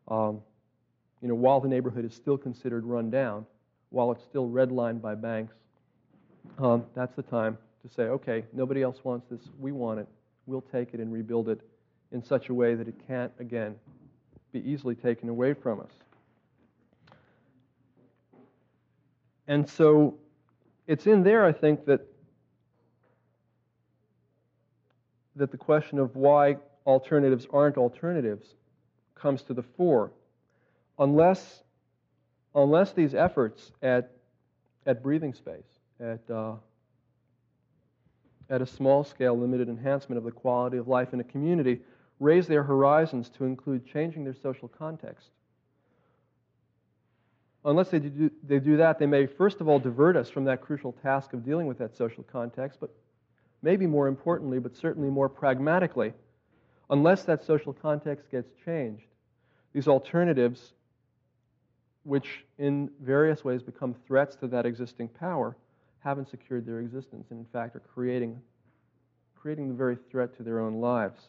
Um, 0.07 0.39
you 1.21 1.27
know, 1.27 1.35
while 1.35 1.59
the 1.59 1.67
neighborhood 1.67 2.05
is 2.05 2.13
still 2.13 2.37
considered 2.37 2.85
run 2.85 3.09
down, 3.09 3.45
while 3.89 4.13
it's 4.13 4.23
still 4.23 4.47
redlined 4.47 5.01
by 5.01 5.13
banks, 5.13 5.55
um, 6.57 6.85
that's 6.95 7.17
the 7.17 7.23
time 7.23 7.57
to 7.85 7.93
say, 7.93 8.03
okay, 8.03 8.45
nobody 8.53 8.81
else 8.81 9.03
wants 9.03 9.27
this, 9.29 9.41
we 9.59 9.73
want 9.73 9.99
it, 9.99 10.07
we'll 10.45 10.61
take 10.61 10.93
it 10.93 11.01
and 11.01 11.11
rebuild 11.11 11.49
it 11.49 11.59
in 12.11 12.23
such 12.23 12.49
a 12.49 12.53
way 12.53 12.75
that 12.75 12.87
it 12.87 12.95
can't, 13.07 13.31
again, 13.39 13.75
be 14.51 14.59
easily 14.59 14.95
taken 14.95 15.29
away 15.29 15.53
from 15.53 15.79
us. 15.79 15.91
And 19.47 19.69
so 19.69 20.17
it's 20.87 21.07
in 21.07 21.23
there, 21.23 21.45
I 21.45 21.51
think, 21.51 21.85
that 21.85 22.01
that 25.37 25.51
the 25.51 25.57
question 25.57 25.99
of 25.99 26.15
why 26.15 26.57
alternatives 26.85 27.47
aren't 27.53 27.77
alternatives 27.77 28.55
comes 29.15 29.43
to 29.43 29.53
the 29.53 29.63
fore. 29.63 30.11
Unless, 30.99 31.63
unless 32.55 32.91
these 32.93 33.13
efforts 33.13 33.71
at, 33.81 34.11
at 34.85 35.03
breathing 35.03 35.33
space, 35.33 35.67
at, 35.99 36.21
uh, 36.29 36.53
at 38.49 38.61
a 38.61 38.65
small 38.65 39.03
scale 39.03 39.37
limited 39.37 39.69
enhancement 39.69 40.17
of 40.17 40.23
the 40.23 40.31
quality 40.31 40.77
of 40.77 40.87
life 40.87 41.13
in 41.13 41.19
a 41.19 41.23
community, 41.23 41.81
raise 42.19 42.47
their 42.47 42.63
horizons 42.63 43.29
to 43.29 43.45
include 43.45 43.85
changing 43.85 44.23
their 44.23 44.33
social 44.33 44.67
context. 44.67 45.29
Unless 47.65 47.89
they 47.89 47.99
do, 47.99 48.31
they 48.43 48.59
do 48.59 48.77
that, 48.77 48.97
they 48.97 49.05
may 49.05 49.25
first 49.25 49.59
of 49.61 49.67
all 49.67 49.79
divert 49.79 50.15
us 50.15 50.29
from 50.29 50.45
that 50.45 50.61
crucial 50.61 50.93
task 50.93 51.33
of 51.33 51.43
dealing 51.43 51.67
with 51.67 51.77
that 51.79 51.95
social 51.95 52.23
context, 52.23 52.79
but 52.79 52.89
maybe 53.61 53.85
more 53.85 54.07
importantly, 54.07 54.59
but 54.59 54.75
certainly 54.75 55.09
more 55.09 55.27
pragmatically, 55.27 56.13
unless 56.89 57.23
that 57.23 57.43
social 57.43 57.73
context 57.73 58.31
gets 58.31 58.49
changed, 58.63 59.05
these 59.73 59.87
alternatives, 59.87 60.73
which 62.03 62.45
in 62.57 62.89
various 63.01 63.43
ways 63.43 63.61
become 63.61 63.93
threats 64.07 64.35
to 64.37 64.47
that 64.47 64.65
existing 64.65 65.09
power, 65.09 65.57
haven't 65.99 66.29
secured 66.29 66.65
their 66.65 66.79
existence 66.79 67.27
and, 67.31 67.39
in 67.39 67.45
fact, 67.51 67.75
are 67.75 67.81
creating, 67.81 68.39
creating 69.35 69.67
the 69.67 69.73
very 69.73 69.97
threat 70.09 70.35
to 70.37 70.43
their 70.43 70.61
own 70.61 70.75
lives. 70.75 71.21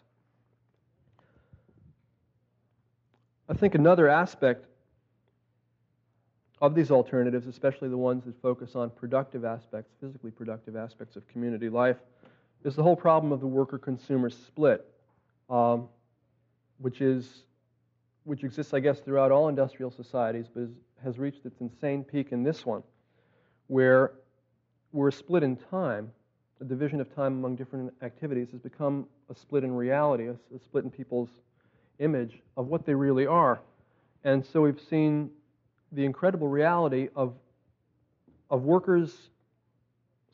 I 3.51 3.55
think 3.55 3.75
another 3.75 4.09
aspect 4.09 4.67
of 6.61 6.75
these 6.75 6.91
alternatives, 6.91 7.47
especially 7.47 7.89
the 7.89 7.97
ones 7.97 8.25
that 8.27 8.41
focus 8.43 8.75
on 8.77 8.91
productive 8.91 9.45
aspects, 9.45 9.95
physically 10.01 10.31
productive 10.31 10.77
aspects 10.77 11.17
of 11.17 11.27
community 11.29 11.71
life, 11.71 11.97
is 12.65 12.77
the 12.77 12.83
whole 12.83 12.97
problem 12.97 13.33
of 13.33 13.41
the 13.41 13.47
worker 13.47 13.79
consumer 13.79 14.29
split, 14.29 14.85
um, 15.49 15.89
which, 16.79 17.01
is, 17.01 17.45
which 18.25 18.45
exists, 18.45 18.75
I 18.75 18.81
guess, 18.81 19.01
throughout 19.01 19.33
all 19.33 19.49
industrial 19.49 19.91
societies, 19.91 20.47
but 20.53 20.65
is, 20.65 20.71
has 21.03 21.19
reached 21.19 21.47
its 21.47 21.61
insane 21.61 22.05
peak 22.05 22.33
in 22.33 22.43
this 22.43 22.67
one, 22.67 22.83
where 23.69 24.13
we're 24.93 25.11
split 25.13 25.43
in 25.43 25.57
time. 25.57 26.11
The 26.59 26.67
division 26.67 27.01
of 27.01 27.15
time 27.15 27.35
among 27.35 27.57
different 27.57 27.95
activities 28.03 28.49
has 28.51 28.61
become 28.61 29.07
a 29.31 29.35
split 29.35 29.65
in 29.65 29.73
reality, 29.75 30.27
a, 30.27 30.33
a 30.33 30.59
split 30.63 30.85
in 30.85 30.91
people's 30.91 31.31
image 31.99 32.41
of 32.57 32.67
what 32.69 32.87
they 32.87 32.95
really 32.95 33.27
are. 33.27 33.61
And 34.25 34.45
so 34.45 34.63
we've 34.63 34.81
seen 34.91 35.31
the 35.93 36.05
incredible 36.05 36.49
reality 36.49 37.09
of, 37.17 37.35
of 38.51 38.63
workers 38.63 39.15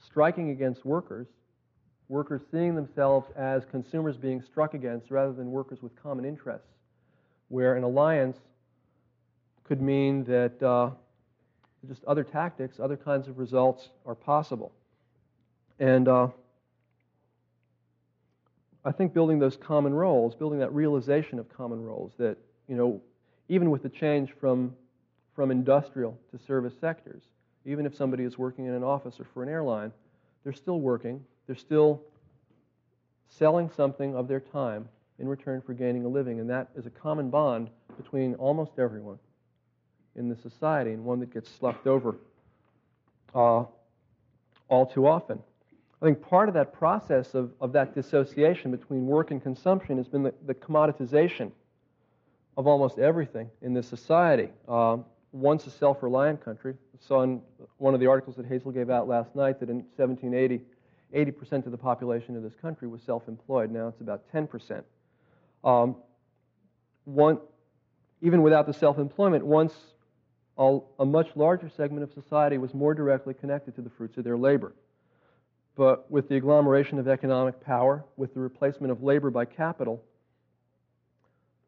striking 0.05 0.51
against 0.51 0.85
workers, 0.85 1.27
workers 2.09 2.43
seeing 2.51 2.75
themselves 2.75 3.29
as 3.37 3.65
consumers 3.71 4.17
being 4.17 4.43
struck 4.43 4.75
against 4.75 5.11
rather 5.11 5.33
than 5.33 5.51
workers 5.51 5.83
with 5.83 5.95
common 6.03 6.25
interests, 6.25 6.69
where 7.49 7.77
an 7.77 7.83
alliance 7.83 8.37
could 9.65 9.81
mean 9.81 10.25
that 10.25 10.63
uh, 10.63 10.91
just 11.89 12.05
other 12.05 12.25
tactics, 12.25 12.79
other 12.81 12.97
kinds 12.97 13.29
of 13.29 13.39
results 13.39 13.89
are 14.07 14.15
possible. 14.15 14.73
And 15.79 16.09
uh, 16.09 16.29
I 18.85 18.93
think 18.93 19.15
building 19.15 19.39
those 19.39 19.57
common 19.57 19.95
roles, 19.95 20.35
building 20.35 20.59
that 20.59 20.73
realization 20.73 21.39
of 21.39 21.49
common 21.49 21.83
roles, 21.83 22.13
that, 22.19 22.37
you 22.69 22.77
know, 22.77 23.01
even 23.49 23.71
with 23.71 23.83
the 23.83 23.89
change 23.89 24.33
from, 24.33 24.75
from 25.35 25.51
industrial 25.51 26.19
to 26.31 26.39
service 26.39 26.75
sectors, 26.81 27.23
even 27.65 27.87
if 27.87 27.95
somebody 27.95 28.25
is 28.25 28.37
working 28.37 28.67
in 28.67 28.75
an 28.75 28.85
office 28.85 29.19
or 29.19 29.25
for 29.33 29.43
an 29.43 29.49
airline, 29.49 29.93
they're 30.43 30.53
still 30.53 30.81
working, 30.81 31.25
they're 31.47 31.57
still 31.57 32.03
selling 33.29 33.71
something 33.75 34.15
of 34.15 34.29
their 34.29 34.41
time 34.41 34.89
in 35.19 35.29
return 35.29 35.63
for 35.63 35.73
gaining 35.73 36.05
a 36.05 36.09
living, 36.09 36.41
and 36.41 36.51
that 36.51 36.69
is 36.77 36.87
a 36.87 36.91
common 36.91 37.31
bond 37.31 37.71
between 37.97 38.35
almost 38.35 38.73
everyone 38.79 39.19
in 40.17 40.29
the 40.29 40.37
society 40.37 40.93
and 40.93 41.05
one 41.05 41.21
that 41.21 41.33
gets 41.33 41.51
sloughed 41.51 41.87
over 41.87 42.17
uh, 43.35 43.65
all 44.69 44.87
too 44.87 45.07
often. 45.07 45.39
I 46.05 46.07
think 46.09 46.21
part 46.21 46.49
of 46.49 46.55
that 46.55 46.75
process 46.75 47.33
of, 47.33 47.53
of 47.63 47.73
that 47.73 47.95
dissociation 47.95 48.71
between 48.71 49.07
work 49.07 49.31
and 49.31 49.43
consumption 49.43 49.97
has 49.97 50.07
been 50.07 50.23
the, 50.23 50.35
the 50.45 50.53
commoditization 50.53 51.51
of 52.59 52.67
almost 52.67 52.99
everything 52.99 53.49
in 53.63 53.73
this 53.73 53.89
society. 53.89 54.51
Uh, 54.69 54.99
once 55.33 55.67
a 55.67 55.71
self 55.71 56.03
reliant 56.03 56.45
country, 56.45 56.75
I 56.75 56.99
saw 57.09 57.23
in 57.23 57.41
one 57.79 57.95
of 57.95 58.01
the 58.01 58.07
articles 58.07 58.37
that 58.37 58.45
Hazel 58.45 58.71
gave 58.71 58.91
out 58.91 59.09
last 59.09 59.35
night 59.35 59.59
that 59.61 59.71
in 59.71 59.77
1780, 59.97 60.63
80% 61.15 61.65
of 61.65 61.73
the 61.73 61.79
population 61.79 62.37
of 62.37 62.43
this 62.43 62.55
country 62.55 62.87
was 62.87 63.01
self 63.01 63.27
employed. 63.27 63.71
Now 63.71 63.89
it's 63.89 64.03
about 64.03 64.31
10%. 64.31 64.83
Um, 65.65 65.97
one, 67.07 67.39
even 68.21 68.43
without 68.43 68.67
the 68.67 68.75
self 68.75 68.99
employment, 68.99 69.47
once 69.47 69.73
a, 70.59 70.81
a 70.99 71.07
much 71.07 71.29
larger 71.35 71.71
segment 71.75 72.03
of 72.03 72.13
society 72.13 72.59
was 72.59 72.75
more 72.75 72.93
directly 72.93 73.33
connected 73.33 73.75
to 73.77 73.81
the 73.81 73.89
fruits 73.89 74.19
of 74.19 74.25
their 74.25 74.37
labor. 74.37 74.75
But 75.77 76.11
with 76.11 76.29
the 76.29 76.37
agglomeration 76.37 76.99
of 76.99 77.09
economic 77.09 77.61
power, 77.61 78.05
with 78.17 78.35
the 78.35 78.41
replacement 78.41 78.93
of 78.93 79.03
labor 79.03 79.31
by 79.31 79.45
capital, 79.45 80.03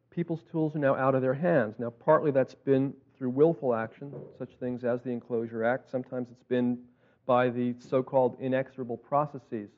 people's 0.09 0.43
tools 0.51 0.75
are 0.75 0.79
now 0.79 0.95
out 0.95 1.13
of 1.13 1.21
their 1.21 1.33
hands. 1.33 1.75
Now, 1.77 1.89
partly 1.89 2.31
that's 2.31 2.55
been 2.55 2.93
through 3.17 3.31
willful 3.31 3.73
action, 3.73 4.13
such 4.37 4.49
things 4.59 4.83
as 4.83 5.01
the 5.01 5.09
Enclosure 5.09 5.63
Act. 5.63 5.89
Sometimes 5.89 6.29
it's 6.31 6.43
been 6.43 6.79
by 7.25 7.49
the 7.49 7.75
so 7.79 8.01
called 8.01 8.37
inexorable 8.39 8.97
processes 8.97 9.69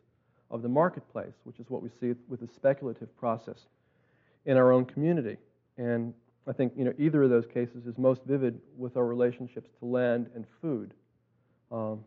of 0.52 0.62
the 0.62 0.70
marketplace, 0.70 1.34
which 1.44 1.60
is 1.60 1.70
what 1.70 1.82
we 1.82 1.89
see 2.00 2.13
with 2.28 2.42
the 2.42 2.48
speculative 2.56 3.15
process 3.18 3.65
in 4.46 4.58
our 4.58 4.72
own 4.72 4.86
community. 4.86 5.38
And 5.78 6.13
I 6.48 6.54
think 6.54 6.74
you 6.76 6.84
know, 6.84 6.94
either 6.98 7.24
of 7.24 7.30
those 7.30 7.46
cases 7.46 7.86
is 7.86 7.98
most 7.98 8.22
vivid 8.26 8.60
with 8.78 8.98
our 8.98 9.06
relationships 9.06 9.70
to 9.80 9.86
land 9.86 10.30
and 10.36 10.46
food, 10.62 10.94
um, 11.72 12.04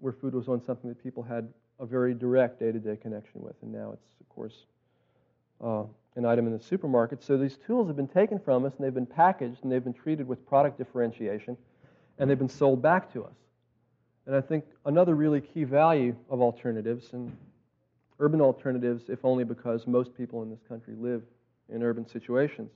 where 0.00 0.12
food 0.12 0.34
was 0.34 0.46
once 0.46 0.64
something 0.64 0.88
that 0.88 1.02
people 1.02 1.22
had 1.22 1.48
a 1.80 1.86
very 1.86 2.14
direct 2.14 2.60
day 2.60 2.72
to 2.72 2.78
day 2.78 2.96
connection 2.96 3.42
with, 3.42 3.56
and 3.62 3.72
now 3.72 3.92
it's, 3.92 4.06
of 4.20 4.28
course, 4.28 4.66
uh, 5.62 5.84
an 6.16 6.24
item 6.24 6.46
in 6.46 6.52
the 6.52 6.62
supermarket. 6.62 7.22
So 7.22 7.36
these 7.36 7.56
tools 7.66 7.88
have 7.88 7.96
been 7.96 8.08
taken 8.08 8.38
from 8.38 8.64
us 8.64 8.72
and 8.76 8.84
they've 8.84 8.94
been 8.94 9.06
packaged 9.06 9.58
and 9.62 9.72
they've 9.72 9.82
been 9.82 9.94
treated 9.94 10.28
with 10.28 10.46
product 10.46 10.78
differentiation 10.78 11.56
and 12.18 12.30
they've 12.30 12.38
been 12.38 12.48
sold 12.48 12.80
back 12.80 13.12
to 13.14 13.24
us. 13.24 13.34
And 14.26 14.36
I 14.36 14.40
think 14.40 14.64
another 14.86 15.14
really 15.14 15.40
key 15.40 15.64
value 15.64 16.14
of 16.30 16.40
alternatives, 16.40 17.12
and 17.12 17.36
urban 18.20 18.40
alternatives, 18.40 19.04
if 19.08 19.24
only 19.24 19.44
because 19.44 19.86
most 19.86 20.16
people 20.16 20.42
in 20.42 20.50
this 20.50 20.62
country 20.68 20.94
live 20.96 21.22
in 21.68 21.82
urban 21.82 22.06
situations, 22.06 22.70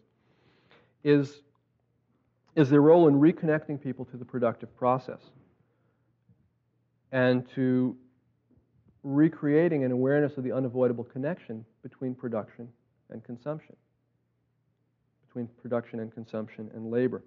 is, 1.04 1.40
is 2.57 2.68
their 2.68 2.83
role 2.83 3.09
in 3.09 3.14
reconnecting 3.14 3.81
people 3.81 4.04
to 4.07 4.16
the 4.16 4.24
productive 4.24 4.76
process 4.76 5.20
and 7.12 7.49
to 7.55 7.97
recreating 9.03 9.85
an 9.85 9.92
awareness 9.92 10.37
of 10.37 10.44
the 10.44 10.53
unavoidable 10.53 11.05
connection 11.05 11.64
between 11.83 12.14
production 12.14 12.68
and 13.11 13.25
consumption, 13.25 13.77
between 15.27 15.49
production 15.62 16.01
and 16.01 16.12
consumption 16.12 16.71
and 16.75 16.90
labor. 16.90 17.23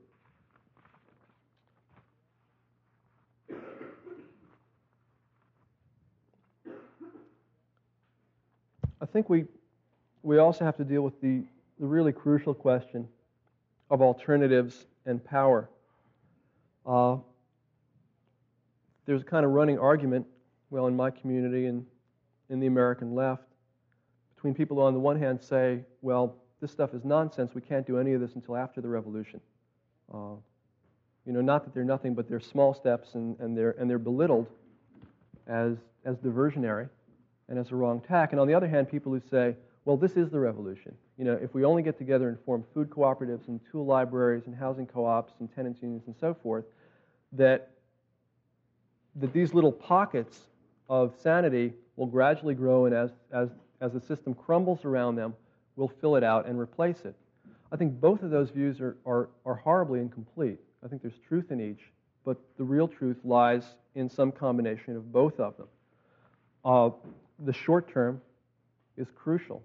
I 9.02 9.08
think 9.08 9.30
we, 9.30 9.46
we 10.22 10.38
also 10.38 10.64
have 10.64 10.78
to 10.78 10.84
deal 10.84 11.02
with 11.02 11.20
the, 11.22 11.44
the 11.80 11.88
really 11.88 12.14
crucial 12.14 12.54
question 12.54 13.08
of 13.90 14.02
alternatives 14.02 14.86
and 15.08 15.24
power. 15.24 15.70
Uh, 16.86 17.18
there's 19.12 19.24
a 19.24 19.26
kind 19.26 19.46
of 19.46 19.52
running 19.52 19.78
argument, 19.78 20.26
well, 20.70 20.88
in 20.88 20.96
my 20.96 21.12
community 21.12 21.66
and 21.66 21.86
in 22.50 22.62
the 22.62 22.68
American 22.68 23.14
left, 23.14 23.44
between 24.34 24.54
people 24.54 24.78
who, 24.78 24.84
on 24.84 24.94
the 24.94 25.00
one 25.02 25.20
hand, 25.20 25.42
say, 25.42 25.82
well, 26.02 26.38
this 26.62 26.72
stuff 26.72 26.94
is 26.94 27.04
nonsense, 27.04 27.52
we 27.54 27.60
can't 27.60 27.86
do 27.86 27.98
any 27.98 28.14
of 28.14 28.22
this 28.22 28.36
until 28.36 28.56
after 28.56 28.80
the 28.80 28.88
revolution. 28.88 29.42
Uh, 30.14 30.36
you 31.26 31.34
know, 31.34 31.42
not 31.42 31.66
that 31.66 31.74
they're 31.74 31.84
nothing, 31.84 32.14
but 32.14 32.30
they're 32.30 32.40
small 32.40 32.74
steps 32.74 33.16
and, 33.16 33.38
and, 33.42 33.58
they're, 33.58 33.72
and 33.72 33.90
they're 33.90 34.00
belittled 34.00 34.48
as, 35.46 35.76
as 36.06 36.16
diversionary 36.16 36.88
and 37.50 37.60
as 37.60 37.72
a 37.72 37.76
wrong 37.76 38.00
tack. 38.00 38.32
And 38.32 38.40
on 38.40 38.48
the 38.48 38.54
other 38.54 38.70
hand, 38.70 38.90
people 38.90 39.12
who 39.12 39.20
say, 39.30 39.58
well, 39.84 39.98
this 39.98 40.14
is 40.14 40.30
the 40.30 40.40
revolution. 40.40 40.96
You 41.18 41.26
know, 41.26 41.34
if 41.34 41.54
we 41.54 41.66
only 41.66 41.84
get 41.84 41.98
together 41.98 42.30
and 42.30 42.40
form 42.46 42.64
food 42.74 42.90
cooperatives 42.90 43.50
and 43.50 43.60
tool 43.70 43.86
libraries 43.86 44.44
and 44.46 44.56
housing 44.56 44.86
co-ops 44.86 45.34
and 45.42 45.54
tenants 45.54 45.82
unions 45.82 46.04
and 46.08 46.16
so 46.18 46.34
forth, 46.34 46.64
that, 47.34 47.72
that 49.16 49.34
these 49.34 49.54
little 49.54 49.72
pockets 49.72 50.40
of 50.90 51.14
sanity 51.22 51.74
will 51.96 52.06
gradually 52.06 52.54
grow 52.54 52.86
and 52.86 52.96
as, 52.96 53.12
as, 53.32 53.50
as 53.82 53.94
the 53.94 54.00
system 54.02 54.34
crumbles 54.34 54.86
around 54.86 55.16
them, 55.16 55.34
we'll 55.76 55.92
fill 56.02 56.16
it 56.16 56.24
out 56.24 56.48
and 56.48 56.60
replace 56.60 57.02
it. 57.06 57.16
I 57.72 57.78
think 57.78 58.00
both 58.00 58.24
of 58.24 58.30
those 58.30 58.50
views 58.50 58.82
are, 58.82 58.98
are, 59.06 59.30
are 59.46 59.56
horribly 59.56 60.00
incomplete. 60.00 60.60
I 60.84 60.88
think 60.88 61.02
there's 61.02 61.20
truth 61.28 61.52
in 61.52 61.62
each, 61.62 61.82
but 62.26 62.38
the 62.58 62.64
real 62.64 62.88
truth 62.88 63.18
lies 63.24 63.64
in 63.96 64.10
some 64.10 64.32
combination 64.32 64.96
of 64.96 65.12
both 65.12 65.40
of 65.40 65.56
them. 65.58 65.68
Uh, 66.64 66.90
the 67.46 67.54
short 67.54 67.92
term 67.92 68.22
is 68.98 69.08
crucial. 69.16 69.64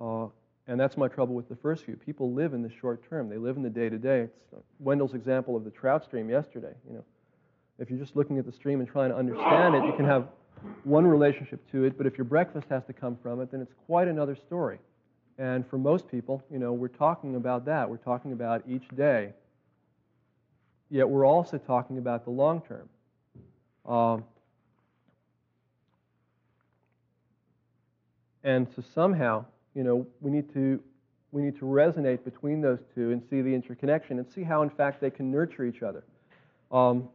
Uh, 0.00 0.26
and 0.66 0.78
that's 0.78 0.96
my 0.96 1.08
trouble 1.08 1.34
with 1.34 1.48
the 1.48 1.56
first 1.56 1.84
view. 1.84 1.96
People 1.96 2.32
live 2.32 2.54
in 2.54 2.62
the 2.62 2.70
short 2.80 3.08
term. 3.08 3.28
They 3.28 3.36
live 3.36 3.56
in 3.56 3.62
the 3.62 3.70
day 3.70 3.88
to 3.88 3.98
day. 3.98 4.20
It's 4.20 4.62
Wendell's 4.78 5.14
example 5.14 5.56
of 5.56 5.64
the 5.64 5.70
trout 5.70 6.04
stream 6.04 6.30
yesterday. 6.30 6.72
You 6.88 6.94
know, 6.94 7.04
if 7.80 7.90
you're 7.90 7.98
just 7.98 8.14
looking 8.14 8.38
at 8.38 8.46
the 8.46 8.52
stream 8.52 8.80
and 8.80 8.88
trying 8.88 9.10
to 9.10 9.16
understand 9.16 9.74
it, 9.74 9.84
you 9.84 9.92
can 9.96 10.04
have 10.04 10.28
one 10.84 11.06
relationship 11.06 11.60
to 11.72 11.84
it. 11.84 11.96
But 11.96 12.06
if 12.06 12.16
your 12.18 12.26
breakfast 12.26 12.68
has 12.70 12.84
to 12.84 12.92
come 12.92 13.16
from 13.22 13.40
it, 13.40 13.50
then 13.50 13.60
it's 13.60 13.72
quite 13.86 14.08
another 14.08 14.36
story. 14.36 14.78
And 15.38 15.66
for 15.66 15.78
most 15.78 16.08
people, 16.08 16.42
you 16.50 16.58
know, 16.58 16.72
we're 16.72 16.88
talking 16.88 17.34
about 17.34 17.64
that. 17.64 17.88
We're 17.88 17.96
talking 17.96 18.32
about 18.32 18.62
each 18.68 18.86
day. 18.94 19.32
Yet 20.90 21.08
we're 21.08 21.26
also 21.26 21.56
talking 21.56 21.98
about 21.98 22.24
the 22.24 22.30
long 22.30 22.62
term. 22.62 22.88
Um, 23.86 24.24
and 28.44 28.68
so 28.76 28.82
somehow 28.94 29.46
you 29.74 29.84
know, 29.84 30.06
we 30.20 30.30
need 30.30 30.52
to 30.54 30.80
we 31.32 31.42
need 31.42 31.56
to 31.58 31.64
resonate 31.64 32.24
between 32.24 32.60
those 32.60 32.80
two 32.92 33.12
and 33.12 33.22
see 33.30 33.40
the 33.40 33.54
interconnection 33.54 34.18
and 34.18 34.26
see 34.28 34.42
how, 34.42 34.62
in 34.62 34.70
fact, 34.70 35.00
they 35.00 35.10
can 35.10 35.30
nurture 35.30 35.64
each 35.64 35.80
other. 35.80 36.02
Um, 36.72 37.08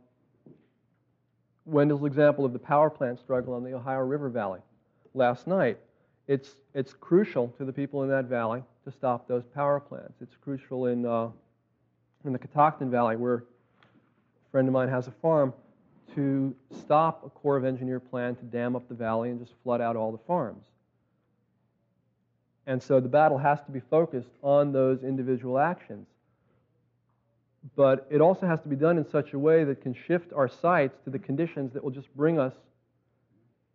Wendell's 1.65 2.05
example 2.05 2.45
of 2.45 2.53
the 2.53 2.59
power 2.59 2.89
plant 2.89 3.19
struggle 3.19 3.53
on 3.53 3.63
the 3.63 3.73
Ohio 3.73 3.99
River 3.99 4.29
Valley 4.29 4.59
last 5.13 5.47
night. 5.47 5.77
It's, 6.27 6.55
it's 6.73 6.93
crucial 6.93 7.49
to 7.57 7.65
the 7.65 7.73
people 7.73 8.03
in 8.03 8.09
that 8.09 8.25
valley 8.25 8.63
to 8.83 8.91
stop 8.91 9.27
those 9.27 9.43
power 9.53 9.79
plants. 9.79 10.13
It's 10.21 10.35
crucial 10.41 10.87
in, 10.87 11.05
uh, 11.05 11.29
in 12.23 12.33
the 12.33 12.39
Catoctin 12.39 12.89
Valley, 12.89 13.15
where 13.15 13.35
a 13.35 14.51
friend 14.51 14.67
of 14.67 14.73
mine 14.73 14.89
has 14.89 15.07
a 15.07 15.11
farm, 15.11 15.53
to 16.13 16.55
stop 16.79 17.25
a 17.25 17.29
Corps 17.29 17.57
of 17.57 17.65
Engineer 17.65 17.99
plan 17.99 18.35
to 18.35 18.43
dam 18.45 18.75
up 18.75 18.87
the 18.87 18.95
valley 18.95 19.29
and 19.29 19.39
just 19.39 19.53
flood 19.63 19.81
out 19.81 19.95
all 19.95 20.11
the 20.11 20.23
farms. 20.25 20.65
And 22.67 22.81
so 22.81 22.99
the 22.99 23.09
battle 23.09 23.37
has 23.37 23.61
to 23.63 23.71
be 23.71 23.79
focused 23.79 24.31
on 24.41 24.71
those 24.71 25.03
individual 25.03 25.59
actions. 25.59 26.07
But 27.75 28.07
it 28.11 28.21
also 28.21 28.45
has 28.45 28.61
to 28.61 28.67
be 28.67 28.75
done 28.75 28.97
in 28.97 29.09
such 29.09 29.33
a 29.33 29.39
way 29.39 29.63
that 29.63 29.81
can 29.81 29.93
shift 29.93 30.33
our 30.33 30.47
sights 30.47 30.99
to 31.03 31.09
the 31.09 31.17
conditions 31.17 31.73
that 31.73 31.83
will 31.83 31.91
just 31.91 32.13
bring 32.15 32.37
us 32.37 32.53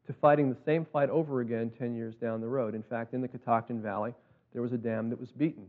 to 0.07 0.13
fighting 0.13 0.49
the 0.49 0.57
same 0.65 0.85
fight 0.85 1.11
over 1.11 1.41
again 1.41 1.71
10 1.79 1.95
years 1.97 2.15
down 2.15 2.41
the 2.41 2.49
road. 2.49 2.75
In 2.75 2.83
fact, 2.83 3.15
in 3.15 3.21
the 3.21 3.29
Catoctin 3.29 3.83
Valley, 3.83 4.15
there 4.53 4.63
was 4.63 4.73
a 4.73 4.79
dam 4.79 5.11
that 5.11 5.21
was 5.21 5.31
beaten 5.31 5.67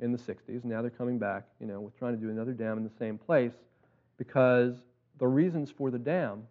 in 0.00 0.12
the 0.12 0.18
60s. 0.18 0.64
Now 0.64 0.82
they're 0.82 0.90
coming 0.90 1.18
back, 1.18 1.44
you 1.60 1.66
know, 1.66 1.80
with 1.80 1.96
trying 1.98 2.14
to 2.14 2.20
do 2.20 2.30
another 2.30 2.52
dam 2.52 2.78
in 2.78 2.84
the 2.84 2.90
same 2.98 3.18
place 3.18 3.52
because 4.18 4.74
the 5.18 5.26
reasons 5.26 5.70
for 5.70 5.90
the 5.90 5.98
dam 5.98 6.44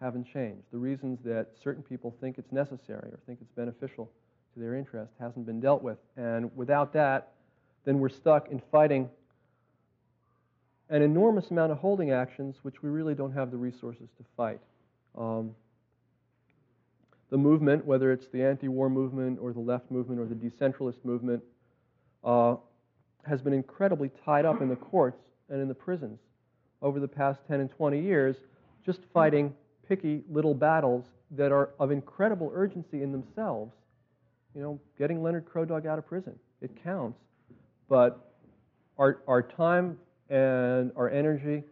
haven't 0.00 0.24
changed. 0.24 0.64
The 0.72 0.78
reasons 0.78 1.18
that 1.24 1.48
certain 1.62 1.82
people 1.82 2.14
think 2.20 2.38
it's 2.38 2.52
necessary 2.52 3.10
or 3.10 3.18
think 3.26 3.38
it's 3.40 3.52
beneficial 3.52 4.10
to 4.54 4.60
their 4.60 4.74
interest 4.74 5.12
hasn't 5.20 5.46
been 5.46 5.60
dealt 5.60 5.82
with. 5.82 5.98
And 6.16 6.54
without 6.56 6.92
that, 6.94 7.32
then 7.84 7.98
we're 7.98 8.08
stuck 8.08 8.48
in 8.48 8.60
fighting 8.70 9.08
an 10.90 11.02
enormous 11.02 11.50
amount 11.50 11.72
of 11.72 11.78
holding 11.78 12.10
actions 12.10 12.56
which 12.62 12.82
we 12.82 12.90
really 12.90 13.14
don't 13.14 13.32
have 13.32 13.50
the 13.50 13.56
resources 13.56 14.08
to 14.18 14.24
fight. 14.36 14.60
Um, 15.16 15.54
the 17.30 17.38
movement, 17.38 17.86
whether 17.86 18.12
it's 18.12 18.26
the 18.32 18.42
anti 18.42 18.66
war 18.66 18.90
movement 18.90 19.38
or 19.40 19.52
the 19.52 19.60
left 19.60 19.90
movement 19.90 20.20
or 20.20 20.26
the 20.26 20.34
decentralist 20.34 21.04
movement, 21.04 21.42
uh, 22.24 22.56
has 23.24 23.40
been 23.40 23.52
incredibly 23.52 24.10
tied 24.24 24.44
up 24.44 24.60
in 24.60 24.68
the 24.68 24.76
courts 24.76 25.22
and 25.48 25.60
in 25.62 25.68
the 25.68 25.74
prisons 25.74 26.18
over 26.82 26.98
the 26.98 27.08
past 27.08 27.40
10 27.46 27.60
and 27.60 27.70
20 27.70 28.00
years, 28.00 28.36
just 28.84 29.00
fighting 29.12 29.54
picky 29.88 30.22
little 30.28 30.54
battles 30.54 31.04
that 31.30 31.52
are 31.52 31.70
of 31.78 31.90
incredible 31.90 32.50
urgency 32.54 33.02
in 33.02 33.12
themselves. 33.12 33.72
You 34.54 34.62
know, 34.62 34.80
getting 34.98 35.22
Leonard 35.22 35.44
Crow 35.44 35.64
Dog 35.64 35.86
out 35.86 35.98
of 35.98 36.06
prison, 36.06 36.36
it 36.60 36.70
counts. 36.82 37.20
But 37.88 38.32
our, 38.98 39.20
our 39.28 39.42
time 39.42 39.98
and 40.30 40.92
our 40.96 41.10
energy 41.10 41.62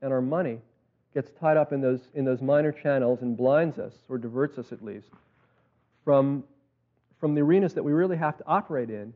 and 0.00 0.12
our 0.12 0.22
money 0.22 0.60
gets 1.12 1.30
tied 1.40 1.56
up 1.56 1.72
in 1.72 1.80
those, 1.80 2.00
in 2.14 2.24
those 2.24 2.40
minor 2.40 2.72
channels 2.72 3.22
and 3.22 3.36
blinds 3.36 3.78
us, 3.78 3.92
or 4.08 4.16
diverts 4.18 4.56
us 4.56 4.72
at 4.72 4.84
least, 4.84 5.08
from, 6.04 6.44
from 7.20 7.34
the 7.34 7.40
arenas 7.40 7.74
that 7.74 7.82
we 7.82 7.92
really 7.92 8.16
have 8.16 8.38
to 8.38 8.44
operate 8.46 8.88
in 8.88 9.12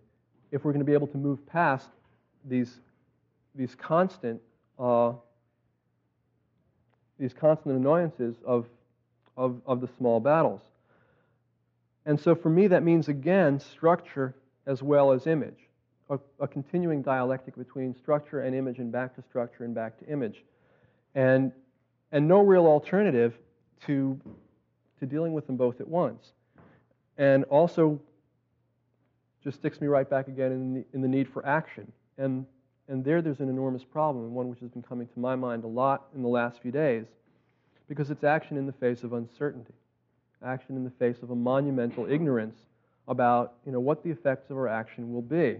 if 0.51 0.65
we're 0.65 0.73
going 0.73 0.85
to 0.85 0.87
be 0.87 0.93
able 0.93 1.07
to 1.07 1.19
move 1.19 1.47
past 1.47 1.89
these, 2.45 2.79
these 3.55 3.75
constant 3.75 4.41
uh, 4.79 5.13
these 7.23 7.33
constant 7.33 7.77
annoyances 7.77 8.35
of, 8.45 8.67
of, 9.37 9.61
of 9.65 9.81
the 9.81 9.89
small 9.97 10.19
battles. 10.19 10.61
And 12.05 12.19
so 12.19 12.35
for 12.35 12.51
me, 12.51 12.67
that 12.67 12.83
means 12.83 13.09
again 13.09 13.61
structure 13.61 14.35
as 14.67 14.83
well 14.83 15.13
as 15.13 15.29
image, 15.29 15.69
a, 16.13 16.19
a, 16.41 16.49
continuing 16.49 17.03
dialectic 17.03 17.57
between 17.57 17.95
structure 17.95 18.41
and 18.41 18.55
image, 18.55 18.79
and 18.79 18.93
back 18.93 19.15
to 19.17 19.23
structure 19.23 19.65
and 19.65 19.75
back 19.75 19.99
to 19.99 20.07
image. 20.07 20.45
And, 21.15 21.53
and 22.13 22.29
no 22.29 22.41
real 22.41 22.67
alternative 22.67 23.35
to, 23.87 24.21
to 25.01 25.07
dealing 25.07 25.33
with 25.33 25.47
them 25.47 25.57
both 25.57 25.81
at 25.81 25.89
once. 25.89 26.33
And 27.19 27.45
also 27.45 28.01
just 29.43 29.59
sticks 29.59 29.81
me 29.81 29.89
right 29.89 30.09
back 30.09 30.29
again 30.29 30.53
in 30.53 30.75
the, 30.75 30.85
in 30.95 31.03
the 31.03 31.09
need 31.09 31.29
for 31.29 31.45
action. 31.45 31.91
And 32.19 32.47
and 32.89 33.05
there, 33.05 33.23
there's 33.23 33.41
an 33.41 33.49
enormous 33.49 33.85
problem, 33.85 34.35
one 34.35 34.49
which 34.49 34.61
has 34.61 34.69
been 34.69 34.83
coming 34.83 35.07
to 35.07 35.19
my 35.19 35.37
mind 35.37 35.65
a 35.65 35.69
lot 35.69 36.09
in 36.15 36.23
the 36.23 36.29
last 36.29 36.61
few 36.61 36.71
days, 36.71 37.07
because 37.89 38.11
it's 38.11 38.25
action 38.25 38.57
in 38.57 38.67
the 38.67 38.73
face 38.73 39.03
of 39.03 39.13
uncertainty, 39.13 39.75
action 40.45 40.77
in 40.77 40.85
the 40.85 40.91
face 40.91 41.23
of 41.23 41.31
a 41.31 41.35
monumental 41.35 42.11
ignorance 42.11 42.57
about 43.09 43.55
you 43.65 43.73
know, 43.73 43.81
what 43.81 44.03
the 44.03 44.11
effects 44.11 44.51
of 44.51 44.57
our 44.57 44.69
action 44.69 45.13
will 45.13 45.23
be. 45.23 45.59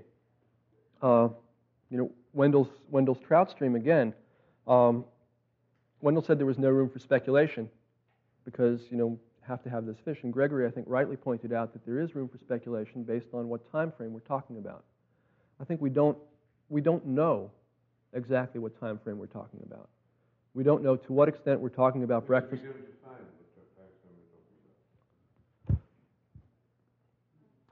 Uh, 1.03 1.29
you 1.91 1.99
know, 1.99 2.11
Wendell's, 2.33 2.69
Wendell's 2.91 3.19
trout 3.21 3.51
stream 3.51 3.75
again. 3.75 4.15
Um, 4.67 5.05
Wendell 6.01 6.23
said 6.23 6.39
there 6.39 6.47
was 6.47 6.59
no 6.59 6.71
room 6.71 6.89
for 6.89 6.99
speculation 6.99 7.69
because 8.45 8.81
you 8.91 8.97
know 8.97 9.19
have 9.47 9.63
to 9.65 9.71
have 9.71 9.87
this 9.87 9.97
fish. 10.05 10.19
And 10.23 10.33
Gregory, 10.33 10.67
I 10.67 10.71
think, 10.71 10.87
rightly 10.89 11.17
pointed 11.17 11.53
out 11.53 11.73
that 11.73 11.85
there 11.85 12.01
is 12.01 12.15
room 12.15 12.29
for 12.29 12.39
speculation 12.39 13.03
based 13.03 13.27
on 13.33 13.49
what 13.49 13.71
time 13.71 13.93
frame 13.93 14.13
we're 14.13 14.21
talking 14.21 14.59
about. 14.59 14.85
I 15.61 15.65
think 15.65 15.81
we 15.81 15.91
don't 15.91 16.17
we 16.69 16.81
don't 16.81 17.05
know 17.07 17.51
exactly 18.13 18.61
what 18.61 18.79
time 18.81 18.99
frame 19.03 19.19
we're 19.19 19.27
talking 19.27 19.61
about. 19.65 19.89
We 20.55 20.65
don't 20.65 20.83
know 20.83 20.97
to 20.97 21.13
what 21.13 21.29
extent 21.29 21.61
we're 21.61 21.69
talking 21.69 22.05
about 22.05 22.27
breakfast. 22.27 22.63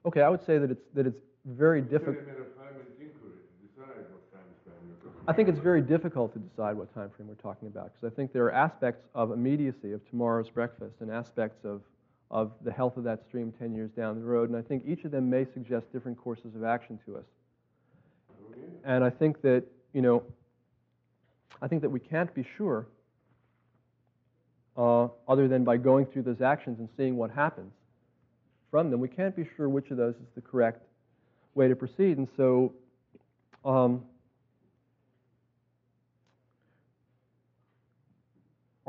Okay, 0.07 0.23
I 0.23 0.29
would 0.29 0.45
say 0.45 0.59
that 0.59 0.71
it's 0.71 0.85
that 0.95 1.07
it's 1.07 1.21
very 1.45 1.81
difficult. 1.81 2.16
I 5.29 5.33
think 5.33 5.49
it's 5.49 5.59
very 5.59 5.83
difficult 5.83 6.33
to 6.33 6.39
decide 6.39 6.77
what 6.77 6.93
time 6.95 7.11
frame 7.11 7.29
we're 7.29 7.35
talking 7.35 7.69
about 7.69 7.93
because 7.95 8.13
I 8.13 8.15
think 8.15 8.33
there 8.33 8.45
are 8.45 8.53
aspects 8.53 9.07
of 9.15 9.33
immediacy 9.33 9.93
of 9.93 10.09
tomorrow's 10.09 10.49
breakfast 10.49 10.97
and 11.01 11.11
aspects 11.11 11.65
of 11.65 11.83
of 12.31 12.53
the 12.63 12.71
health 12.71 12.97
of 12.97 13.05
that 13.05 13.25
stream 13.29 13.53
10 13.59 13.75
years 13.75 13.91
down 13.91 14.19
the 14.19 14.25
road, 14.25 14.49
and 14.49 14.57
I 14.57 14.63
think 14.63 14.85
each 14.87 15.05
of 15.05 15.11
them 15.11 15.29
may 15.29 15.45
suggest 15.53 15.93
different 15.93 16.17
courses 16.17 16.55
of 16.55 16.63
action 16.63 16.99
to 17.07 17.17
us. 17.17 17.25
And 18.85 19.03
I 19.03 19.11
think 19.11 19.43
that, 19.43 19.65
you 19.93 20.01
know, 20.01 20.23
I 21.61 21.67
think 21.67 21.83
that 21.83 21.91
we 21.91 21.99
can't 21.99 22.33
be 22.33 22.47
sure 22.57 22.87
uh, 24.77 25.09
other 25.27 25.49
than 25.49 25.65
by 25.65 25.77
going 25.77 26.07
through 26.07 26.23
those 26.23 26.41
actions 26.41 26.79
and 26.79 26.89
seeing 26.97 27.17
what 27.17 27.31
happens 27.33 27.73
from 28.71 28.91
them. 28.91 29.01
We 29.01 29.09
can't 29.09 29.35
be 29.35 29.49
sure 29.57 29.69
which 29.69 29.91
of 29.91 29.97
those 29.97 30.15
is 30.15 30.29
the 30.37 30.41
correct 30.41 30.85
way 31.57 31.67
to 31.67 31.75
proceed. 31.75 32.17
And 32.17 32.29
so, 32.37 32.73
um, 33.65 34.05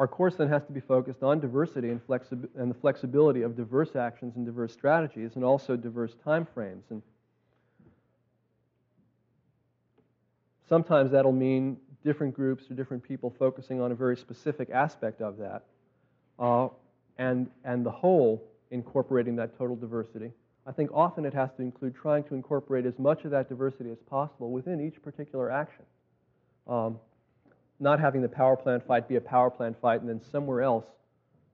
our 0.02 0.08
course 0.08 0.36
then 0.36 0.50
has 0.50 0.66
to 0.66 0.72
be 0.72 0.80
focused 0.80 1.22
on 1.22 1.40
diversity 1.40 1.92
and, 1.92 2.02
flexi- 2.08 2.50
and 2.56 2.72
the 2.72 2.80
flexibility 2.80 3.44
of 3.44 3.56
diverse 3.56 3.96
actions 3.96 4.36
and 4.36 4.48
diverse 4.48 4.74
strategies 4.74 5.36
and 5.36 5.44
also 5.44 5.76
diverse 5.76 6.16
time 6.26 6.48
frames. 6.56 6.86
And 6.90 7.04
Sometimes 10.68 11.12
that'll 11.12 11.32
mean 11.32 11.78
different 12.04 12.34
groups 12.34 12.72
or 12.72 12.74
different 12.74 13.04
people 13.04 13.30
focusing 13.38 13.80
on 13.80 13.92
a 13.92 13.96
very 13.96 14.18
specific 14.18 14.72
aspect 14.72 15.22
of 15.22 15.38
that, 15.38 15.66
uh, 16.40 16.70
and, 17.20 17.52
and 17.64 17.86
the 17.86 17.92
whole 17.92 18.42
incorporating 18.72 19.36
that 19.36 19.56
total 19.56 19.76
diversity. 19.76 20.32
I 20.66 20.72
think 20.72 20.90
often 20.96 21.26
it 21.26 21.34
has 21.36 21.52
to 21.58 21.62
include 21.62 21.94
trying 21.94 22.24
to 22.24 22.34
incorporate 22.34 22.88
as 22.88 22.98
much 22.98 23.24
of 23.24 23.30
that 23.32 23.50
diversity 23.50 23.92
as 23.92 24.00
possible 24.10 24.50
within 24.50 24.82
each 24.82 25.00
particular 25.04 25.52
action. 25.52 25.86
Um, 26.68 27.00
not 27.82 28.00
having 28.00 28.22
the 28.22 28.30
power 28.30 28.56
plant 28.56 28.86
fight 28.86 29.08
be 29.10 29.16
a 29.16 29.22
power 29.22 29.50
plant 29.50 29.76
fight 29.82 30.00
and 30.00 30.10
then 30.10 30.22
somewhere 30.32 30.62
else 30.62 30.86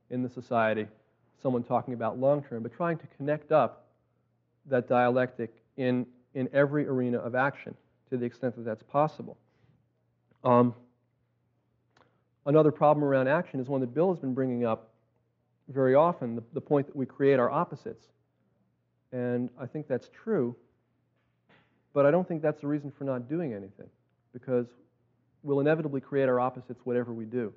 in 0.10 0.22
the 0.22 0.30
society 0.30 0.88
someone 1.42 1.63
talking 1.63 1.94
about 1.94 2.20
long 2.20 2.44
term, 2.44 2.63
but 2.63 2.74
trying 2.74 2.98
to 2.98 3.08
connect 3.16 3.52
up 3.52 3.86
that 4.66 4.88
dialectic 4.88 5.54
in, 5.78 6.06
in 6.34 6.50
every 6.54 6.88
arena 6.88 7.18
of 7.18 7.36
action 7.36 7.76
to 8.10 8.18
the 8.18 8.26
extent 8.26 8.56
that 8.56 8.63
that's 8.63 8.84
possible. 8.84 9.38
Um, 10.44 10.74
another 12.46 12.72
problem 12.72 13.04
around 13.04 13.28
action 13.28 13.60
is 13.60 13.68
one 13.68 13.82
that 13.82 13.94
Bill 13.94 14.10
has 14.10 14.20
been 14.20 14.34
bringing 14.34 14.66
up 14.66 14.90
very 15.70 15.96
often 15.96 16.36
the, 16.36 16.44
the 16.54 16.62
point 16.62 16.88
that 16.88 16.96
we 16.96 17.06
create 17.06 17.40
our 17.40 17.50
opposites. 17.50 18.08
And 19.12 19.50
I 19.60 19.66
think 19.66 19.88
that's 19.88 20.10
true, 20.10 20.56
but 21.94 22.06
I 22.06 22.12
don't 22.12 22.28
think 22.28 22.42
that's 22.42 22.62
the 22.62 22.68
reason 22.68 22.92
for 22.92 23.04
not 23.04 23.30
doing 23.30 23.54
anything, 23.54 23.90
because 24.34 24.68
we'll 25.43 25.60
inevitably 25.60 26.02
create 26.02 26.30
our 26.30 26.39
opposites 26.39 26.82
whatever 26.84 27.13
we 27.13 27.26
do. 27.26 27.54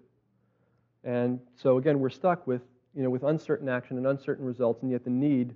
And 1.05 1.41
so 1.57 1.79
again, 1.79 1.99
we're 1.99 2.11
stuck 2.11 2.47
with, 2.47 2.63
you 2.95 3.03
know, 3.03 3.11
with 3.11 3.23
uncertain 3.23 3.69
action 3.69 3.97
and 3.97 4.07
uncertain 4.07 4.45
results, 4.45 4.83
and 4.83 4.91
yet 4.91 5.05
the 5.05 5.11
need 5.11 5.55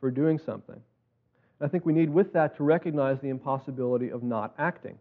for 0.00 0.10
doing 0.10 0.38
something. 0.38 0.80
I 1.60 1.68
think 1.68 1.84
we 1.84 1.92
need 1.92 2.08
with 2.08 2.32
that 2.32 2.56
to 2.56 2.64
recognize 2.64 3.20
the 3.20 3.28
impossibility 3.28 4.10
of 4.10 4.22
not 4.22 4.54
acting. 4.58 4.98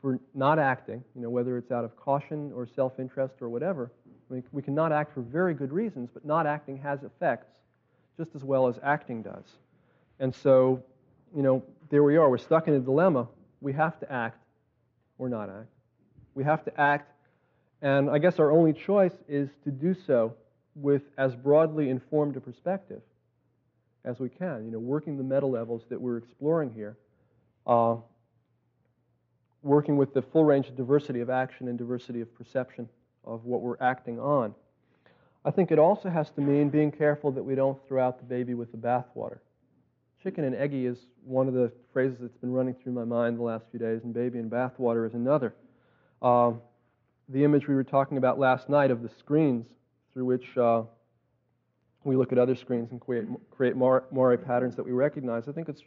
For 0.00 0.18
not 0.34 0.58
acting, 0.58 1.04
you 1.14 1.20
know, 1.20 1.30
whether 1.30 1.58
it's 1.58 1.70
out 1.70 1.84
of 1.84 1.96
caution 1.96 2.52
or 2.54 2.66
self-interest 2.66 3.34
or 3.40 3.48
whatever, 3.48 3.92
we, 4.28 4.42
we 4.52 4.62
cannot 4.62 4.92
act 4.92 5.12
for 5.12 5.20
very 5.20 5.54
good 5.54 5.72
reasons, 5.72 6.10
but 6.12 6.24
not 6.24 6.46
acting 6.46 6.78
has 6.78 7.02
effects 7.02 7.48
just 8.16 8.34
as 8.34 8.42
well 8.44 8.66
as 8.66 8.78
acting 8.82 9.22
does. 9.22 9.44
And 10.18 10.34
so, 10.34 10.82
you 11.34 11.42
know, 11.42 11.62
there 11.90 12.02
we 12.02 12.16
are. 12.16 12.30
We're 12.30 12.38
stuck 12.38 12.68
in 12.68 12.74
a 12.74 12.80
dilemma. 12.80 13.28
We 13.60 13.72
have 13.74 13.98
to 14.00 14.10
act 14.10 14.42
or 15.18 15.28
not 15.28 15.50
act. 15.50 15.68
We 16.36 16.44
have 16.44 16.62
to 16.66 16.80
act, 16.80 17.10
and 17.80 18.10
I 18.10 18.18
guess 18.18 18.38
our 18.38 18.52
only 18.52 18.74
choice 18.74 19.14
is 19.26 19.48
to 19.64 19.70
do 19.70 19.96
so 20.06 20.34
with 20.74 21.00
as 21.16 21.34
broadly 21.34 21.88
informed 21.88 22.36
a 22.36 22.40
perspective 22.40 23.00
as 24.04 24.20
we 24.20 24.28
can. 24.28 24.66
You 24.66 24.70
know, 24.70 24.78
working 24.78 25.16
the 25.16 25.24
meta 25.24 25.46
levels 25.46 25.84
that 25.88 25.98
we're 25.98 26.18
exploring 26.18 26.72
here, 26.74 26.98
uh, 27.66 27.96
working 29.62 29.96
with 29.96 30.12
the 30.12 30.20
full 30.20 30.44
range 30.44 30.68
of 30.68 30.76
diversity 30.76 31.20
of 31.20 31.30
action 31.30 31.68
and 31.68 31.78
diversity 31.78 32.20
of 32.20 32.32
perception 32.34 32.86
of 33.24 33.46
what 33.46 33.62
we're 33.62 33.78
acting 33.80 34.20
on. 34.20 34.54
I 35.42 35.50
think 35.50 35.72
it 35.72 35.78
also 35.78 36.10
has 36.10 36.28
to 36.32 36.42
mean 36.42 36.68
being 36.68 36.92
careful 36.92 37.32
that 37.32 37.42
we 37.42 37.54
don't 37.54 37.78
throw 37.88 38.06
out 38.06 38.18
the 38.18 38.24
baby 38.24 38.52
with 38.52 38.72
the 38.72 38.78
bathwater. 38.78 39.38
Chicken 40.22 40.44
and 40.44 40.54
eggy 40.54 40.84
is 40.84 40.98
one 41.24 41.48
of 41.48 41.54
the 41.54 41.72
phrases 41.94 42.18
that's 42.20 42.36
been 42.36 42.52
running 42.52 42.74
through 42.74 42.92
my 42.92 43.04
mind 43.04 43.38
the 43.38 43.42
last 43.42 43.64
few 43.70 43.80
days, 43.80 44.02
and 44.04 44.12
baby 44.12 44.38
and 44.38 44.50
bathwater 44.50 45.06
is 45.06 45.14
another. 45.14 45.54
Uh, 46.22 46.52
the 47.28 47.44
image 47.44 47.66
we 47.66 47.74
were 47.74 47.84
talking 47.84 48.18
about 48.18 48.38
last 48.38 48.68
night 48.68 48.90
of 48.90 49.02
the 49.02 49.08
screens 49.08 49.66
through 50.12 50.24
which 50.24 50.56
uh, 50.56 50.82
we 52.04 52.16
look 52.16 52.32
at 52.32 52.38
other 52.38 52.54
screens 52.54 52.90
and 52.92 53.00
create, 53.00 53.24
create 53.50 53.76
moire 53.76 54.36
patterns 54.38 54.76
that 54.76 54.84
we 54.84 54.92
recognize, 54.92 55.48
I 55.48 55.52
think 55.52 55.68
it's, 55.68 55.82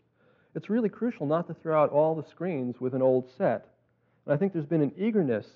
it's 0.53 0.69
really 0.69 0.89
crucial 0.89 1.25
not 1.25 1.47
to 1.47 1.53
throw 1.53 1.81
out 1.81 1.89
all 1.91 2.13
the 2.13 2.27
screens 2.29 2.79
with 2.79 2.93
an 2.93 3.01
old 3.01 3.29
set. 3.37 3.67
And 4.25 4.33
I 4.33 4.37
think 4.37 4.53
there's 4.53 4.65
been 4.65 4.81
an 4.81 4.91
eagerness 4.97 5.47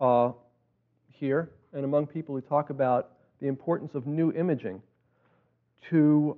uh, 0.00 0.32
here 1.12 1.50
and 1.72 1.84
among 1.84 2.06
people 2.06 2.34
who 2.34 2.40
talk 2.40 2.70
about 2.70 3.10
the 3.40 3.48
importance 3.48 3.94
of 3.94 4.06
new 4.06 4.32
imaging 4.32 4.80
to 5.90 6.36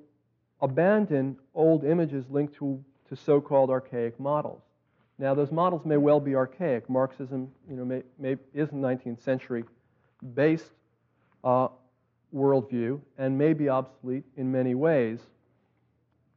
abandon 0.60 1.36
old 1.54 1.84
images 1.84 2.24
linked 2.30 2.54
to, 2.56 2.82
to 3.08 3.16
so 3.16 3.40
called 3.40 3.70
archaic 3.70 4.18
models. 4.18 4.62
Now, 5.20 5.34
those 5.34 5.52
models 5.52 5.84
may 5.84 5.98
well 5.98 6.18
be 6.18 6.34
archaic. 6.34 6.88
Marxism 6.88 7.52
you 7.68 7.76
know, 7.76 7.84
may, 7.84 8.02
may, 8.18 8.38
is 8.54 8.70
a 8.70 8.72
19th 8.72 9.22
century 9.22 9.64
based 10.34 10.72
uh, 11.44 11.68
worldview 12.34 12.98
and 13.18 13.36
may 13.36 13.52
be 13.52 13.68
obsolete 13.68 14.24
in 14.38 14.50
many 14.50 14.74
ways, 14.74 15.20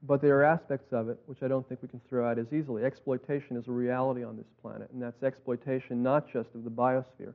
but 0.05 0.21
there 0.21 0.37
are 0.39 0.43
aspects 0.43 0.91
of 0.91 1.07
it 1.07 1.17
which 1.27 1.41
I 1.41 1.47
don't 1.47 1.67
think 1.69 1.81
we 1.81 1.87
can 1.87 2.01
throw 2.09 2.29
out 2.29 2.37
as 2.37 2.51
easily. 2.51 2.83
Exploitation 2.83 3.55
is 3.55 3.69
a 3.69 3.71
reality 3.71 4.25
on 4.25 4.35
this 4.35 4.47
planet, 4.61 4.89
and 4.91 5.01
that's 5.01 5.23
exploitation 5.23 6.03
not 6.03 6.29
just 6.29 6.49
of 6.53 6.65
the 6.65 6.69
biosphere 6.69 7.33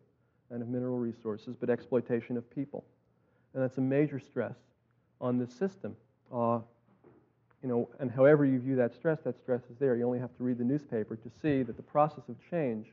and 0.50 0.60
of 0.60 0.68
mineral 0.68 0.98
resources, 0.98 1.56
but 1.58 1.70
exploitation 1.70 2.36
of 2.36 2.48
people. 2.54 2.84
And 3.54 3.62
that's 3.62 3.78
a 3.78 3.82
major 3.82 4.20
stress 4.20 4.56
on 5.18 5.38
this 5.38 5.54
system. 5.54 5.96
Uh, 6.30 6.58
you 7.62 7.68
know, 7.68 7.88
and 7.98 8.10
however 8.10 8.44
you 8.44 8.58
view 8.60 8.76
that 8.76 8.94
stress, 8.94 9.18
that 9.24 9.38
stress 9.38 9.62
is 9.70 9.76
there. 9.78 9.96
You 9.96 10.06
only 10.06 10.20
have 10.20 10.36
to 10.36 10.44
read 10.44 10.58
the 10.58 10.64
newspaper 10.64 11.16
to 11.16 11.30
see 11.42 11.62
that 11.62 11.76
the 11.76 11.82
process 11.82 12.28
of 12.28 12.36
change 12.50 12.86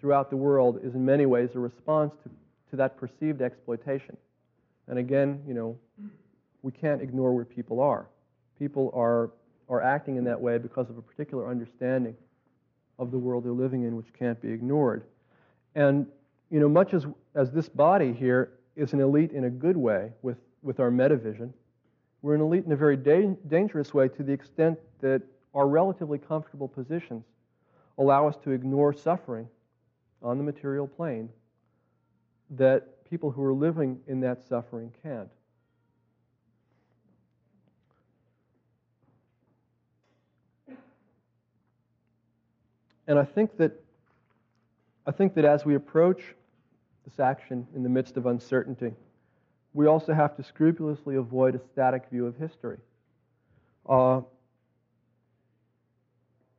throughout 0.00 0.30
the 0.30 0.36
world 0.36 0.80
is 0.82 0.94
in 0.94 1.04
many 1.04 1.26
ways 1.26 1.50
a 1.54 1.58
response 1.58 2.12
to, 2.24 2.30
to 2.70 2.76
that 2.76 2.96
perceived 2.96 3.40
exploitation. 3.40 4.16
And 4.88 4.98
again, 4.98 5.42
you 5.46 5.54
know, 5.54 5.78
we 6.62 6.72
can't 6.72 7.00
ignore 7.00 7.32
where 7.32 7.44
people 7.44 7.80
are. 7.80 8.08
People 8.58 8.90
are, 8.94 9.30
are 9.68 9.82
acting 9.82 10.16
in 10.16 10.24
that 10.24 10.40
way 10.40 10.58
because 10.58 10.90
of 10.90 10.98
a 10.98 11.02
particular 11.02 11.48
understanding 11.48 12.16
of 12.98 13.10
the 13.10 13.18
world 13.18 13.44
they're 13.44 13.52
living 13.52 13.84
in, 13.84 13.96
which 13.96 14.12
can't 14.18 14.40
be 14.40 14.50
ignored. 14.50 15.04
And, 15.74 16.06
you 16.50 16.58
know, 16.60 16.68
much 16.68 16.94
as, 16.94 17.06
as 17.34 17.52
this 17.52 17.68
body 17.68 18.12
here 18.12 18.52
is 18.74 18.92
an 18.92 19.00
elite 19.00 19.32
in 19.32 19.44
a 19.44 19.50
good 19.50 19.76
way 19.76 20.10
with, 20.22 20.38
with 20.62 20.80
our 20.80 20.90
metavision, 20.90 21.52
we're 22.22 22.34
an 22.34 22.40
elite 22.40 22.64
in 22.64 22.72
a 22.72 22.76
very 22.76 22.96
da- 22.96 23.36
dangerous 23.48 23.94
way 23.94 24.08
to 24.08 24.22
the 24.22 24.32
extent 24.32 24.78
that 25.00 25.22
our 25.54 25.66
relatively 25.66 26.18
comfortable 26.18 26.68
positions 26.68 27.24
allow 27.98 28.28
us 28.28 28.36
to 28.44 28.50
ignore 28.50 28.92
suffering 28.92 29.48
on 30.22 30.38
the 30.38 30.44
material 30.44 30.86
plane 30.86 31.30
that 32.50 33.04
people 33.08 33.30
who 33.30 33.42
are 33.42 33.54
living 33.54 34.00
in 34.06 34.20
that 34.20 34.46
suffering 34.46 34.92
can't. 35.02 35.28
And 43.08 43.18
I 43.18 43.24
think 43.24 43.56
that 43.58 43.72
I 45.06 45.12
think 45.12 45.34
that 45.34 45.44
as 45.44 45.64
we 45.64 45.76
approach 45.76 46.34
this 47.04 47.20
action 47.20 47.68
in 47.76 47.84
the 47.84 47.88
midst 47.88 48.16
of 48.16 48.26
uncertainty, 48.26 48.92
we 49.76 49.86
also 49.86 50.14
have 50.14 50.34
to 50.34 50.42
scrupulously 50.42 51.16
avoid 51.16 51.54
a 51.54 51.60
static 51.70 52.04
view 52.10 52.26
of 52.26 52.34
history. 52.38 52.78
Uh, 53.86 54.22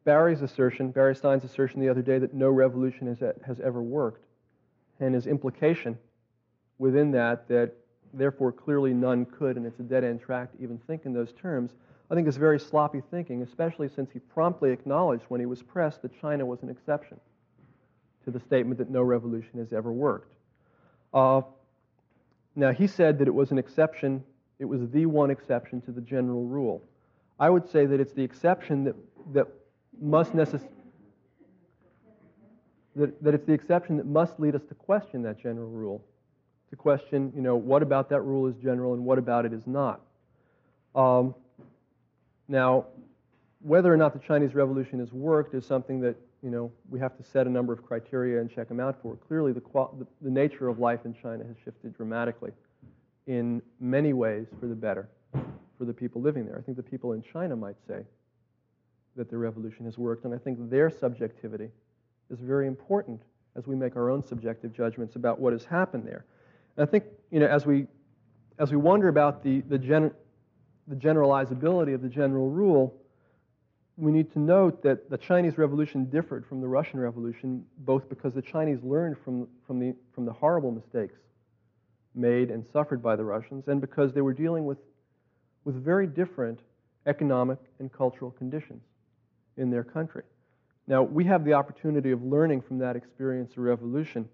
Barry's 0.03 0.43
assertion, 0.43 0.91
Barry 0.91 1.15
Stein's 1.15 1.43
assertion 1.43 1.82
the 1.82 1.89
other 1.89 2.03
day 2.03 2.19
that 2.19 2.36
no 2.36 2.49
revolution 2.49 3.08
has, 3.08 3.17
has 3.43 3.60
ever 3.60 3.82
worked, 3.82 4.23
and 4.99 5.15
his 5.15 5.25
implication 5.25 5.97
within 6.77 7.10
that 7.12 7.47
that 7.47 7.73
therefore 8.13 8.51
clearly 8.51 8.93
none 8.93 9.25
could, 9.25 9.58
and 9.58 9.65
it's 9.65 9.80
a 9.80 9.84
dead 9.84 10.03
end 10.03 10.21
track 10.21 10.51
to 10.51 10.63
even 10.63 10.77
think 10.86 11.06
in 11.06 11.12
those 11.12 11.34
terms, 11.34 11.71
I 12.12 12.15
think 12.15 12.27
is 12.27 12.38
very 12.38 12.60
sloppy 12.60 13.01
thinking, 13.10 13.41
especially 13.41 13.89
since 13.89 14.12
he 14.12 14.19
promptly 14.19 14.71
acknowledged 14.71 15.23
when 15.27 15.39
he 15.39 15.47
was 15.47 15.63
pressed 15.63 16.03
that 16.03 16.21
China 16.21 16.45
was 16.45 16.62
an 16.62 16.69
exception 16.69 17.19
to 18.25 18.32
the 18.32 18.39
statement 18.39 18.77
that 18.77 18.91
no 18.91 19.01
revolution 19.01 19.58
has 19.58 19.73
ever 19.73 19.91
worked. 19.91 20.36
Uh, 21.13 21.41
now, 22.58 22.74
he 22.74 22.88
said 22.88 23.20
that 23.20 23.28
it 23.28 23.34
was 23.36 23.52
an 23.52 23.60
exception, 23.60 24.24
it 24.58 24.65
was 24.65 24.82
the 24.89 25.06
one 25.06 25.30
exception 25.30 25.80
to 25.82 25.91
the 25.91 26.02
general 26.02 26.43
rule. 26.43 26.82
I 27.39 27.52
would 27.52 27.70
say 27.70 27.86
that 27.86 28.00
it's 28.00 28.13
the 28.13 28.24
exception 28.24 28.84
that, 28.86 28.96
that 29.34 29.48
must 30.02 30.34
necessarily. 30.34 30.74
That, 32.96 33.24
that 33.24 33.36
it's 33.36 33.46
the 33.46 33.54
exception 33.54 33.98
that 33.98 34.08
must 34.08 34.39
lead 34.39 34.56
us 34.56 34.63
to 34.70 34.74
question 34.74 35.22
that 35.22 35.39
general 35.39 35.70
rule, 35.70 36.04
to 36.72 36.76
question, 36.76 37.32
you 37.36 37.43
know, 37.43 37.56
what 37.56 37.84
about 37.84 38.10
that 38.10 38.22
rule 38.22 38.48
is 38.48 38.56
general 38.56 38.96
and 38.96 39.06
what 39.06 39.20
about 39.20 39.46
it 39.46 39.54
is 39.54 39.67
not. 39.67 40.02
Um, 40.96 41.36
now, 42.48 42.88
whether 43.60 43.93
or 43.93 43.98
not 43.98 44.13
the 44.13 44.20
Chinese 44.28 44.56
Revolution 44.56 44.98
has 44.98 45.13
worked 45.13 45.54
is 45.54 45.63
something 45.63 46.00
that 46.02 46.15
you 46.43 46.50
know 46.50 46.71
we 46.89 47.00
have 47.00 47.17
to 47.17 47.23
set 47.23 47.47
a 47.47 47.50
number 47.50 47.73
of 47.73 47.84
criteria 47.84 48.39
and 48.39 48.50
check 48.50 48.67
them 48.67 48.80
out 48.80 48.97
for. 49.02 49.15
Clearly, 49.28 49.52
the, 49.54 49.62
the, 49.62 50.08
the 50.21 50.30
nature 50.30 50.67
of 50.67 50.80
life 50.80 51.06
in 51.06 51.13
China 51.13 51.43
has 51.43 51.56
shifted 51.63 51.95
dramatically, 51.95 52.52
in 53.28 53.62
many 53.80 54.13
ways 54.13 54.47
for 54.60 54.67
the 54.67 54.76
better, 54.76 55.10
for 55.78 55.86
the 55.86 55.93
people 55.93 56.21
living 56.21 56.45
there. 56.45 56.58
I 56.58 56.62
think 56.62 56.78
the 56.78 56.84
people 56.84 57.13
in 57.13 57.21
China 57.21 57.56
might 57.56 57.78
say 57.88 58.04
that 59.15 59.30
the 59.30 59.38
revolution 59.38 59.86
has 59.86 59.97
worked, 59.97 60.26
and 60.26 60.34
I 60.34 60.38
think 60.38 60.69
their 60.69 60.89
subjectivity 60.89 61.69
is 62.30 62.39
very 62.39 62.67
important 62.67 63.21
as 63.56 63.65
we 63.65 63.76
make 63.76 63.95
our 63.95 64.10
own 64.10 64.23
subjective 64.23 64.71
judgments 64.71 65.15
about 65.15 65.39
what 65.39 65.54
has 65.54 65.65
happened 65.65 66.06
there. 66.06 66.26
And 66.78 66.88
I 66.88 66.89
think 66.89 67.06
you 67.32 67.39
know 67.39 67.47
as 67.47 67.65
we 67.65 67.88
as 68.60 68.71
we 68.71 68.78
wonder 68.78 69.08
about 69.08 69.43
the 69.43 69.62
the, 69.62 69.78
gen, 69.78 70.12
the 70.88 70.95
generalizability 70.95 71.93
of 71.93 72.02
the 72.02 72.10
general 72.10 72.50
rule 72.50 73.02
we 73.97 74.12
need 74.12 74.31
to 74.33 74.39
note 74.39 74.83
that 74.83 75.10
the 75.10 75.17
Chinese 75.17 75.57
Revolution 75.57 76.05
differed 76.05 76.45
from 76.45 76.62
the 76.62 76.67
Russian 76.67 76.99
Revolution, 76.99 77.65
both 77.79 78.07
because 78.07 78.33
the 78.33 78.41
Chinese 78.41 78.77
learned 78.83 79.17
from, 79.25 79.47
from, 79.65 79.79
the, 79.79 79.95
from 80.13 80.25
the 80.25 80.31
horrible 80.31 80.71
mistakes 80.71 81.17
made 82.13 82.51
and 82.51 82.63
suffered 82.71 83.01
by 83.01 83.15
the 83.15 83.23
Russians, 83.23 83.67
and 83.67 83.81
because 83.81 84.13
they 84.13 84.21
were 84.21 84.33
dealing 84.33 84.65
with, 84.65 84.77
with 85.65 85.83
very 85.83 86.05
different 86.05 86.60
economic 87.07 87.57
and 87.79 87.91
cultural 87.91 88.31
conditions 88.31 88.83
in 89.57 89.71
their 89.71 89.83
country. 89.83 90.23
Now, 90.88 91.03
we 91.03 91.25
have 91.25 91.43
the 91.43 91.53
opportunity 91.53 92.12
of 92.12 92.23
learning 92.23 92.62
from 92.62 92.77
that 92.79 92.95
experience 92.95 93.51
of 93.51 93.60
revolution 93.60 94.29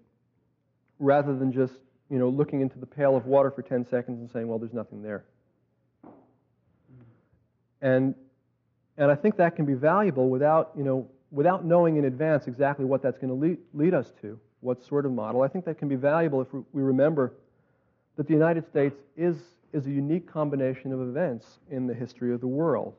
rather 0.98 1.34
than 1.34 1.52
just 1.52 1.74
you 2.10 2.18
know, 2.18 2.28
looking 2.28 2.60
into 2.60 2.78
the 2.78 2.86
pail 2.86 3.16
of 3.16 3.26
water 3.26 3.50
for 3.50 3.62
10 3.62 3.86
seconds 3.88 4.20
and 4.20 4.30
saying, 4.30 4.46
well, 4.46 4.58
there's 4.58 4.74
nothing 4.74 5.02
there. 5.02 5.24
And 7.80 8.14
and 8.96 9.10
I 9.10 9.14
think 9.14 9.36
that 9.36 9.56
can 9.56 9.64
be 9.64 9.74
valuable 9.74 10.28
without, 10.28 10.72
you 10.76 10.84
know, 10.84 11.08
without 11.30 11.64
knowing 11.64 11.96
in 11.96 12.04
advance 12.04 12.46
exactly 12.46 12.84
what 12.84 13.02
that's 13.02 13.18
going 13.18 13.28
to 13.28 13.34
lead, 13.34 13.58
lead 13.72 13.92
us 13.92 14.12
to, 14.22 14.38
what 14.60 14.82
sort 14.82 15.04
of 15.04 15.12
model. 15.12 15.42
I 15.42 15.48
think 15.48 15.64
that 15.64 15.78
can 15.78 15.88
be 15.88 15.96
valuable 15.96 16.40
if 16.40 16.48
we 16.52 16.82
remember 16.82 17.32
that 18.16 18.28
the 18.28 18.32
United 18.32 18.66
States 18.66 18.96
is, 19.16 19.36
is 19.72 19.86
a 19.86 19.90
unique 19.90 20.30
combination 20.30 20.92
of 20.92 21.00
events 21.00 21.58
in 21.70 21.86
the 21.86 21.94
history 21.94 22.32
of 22.32 22.40
the 22.40 22.46
world, 22.46 22.94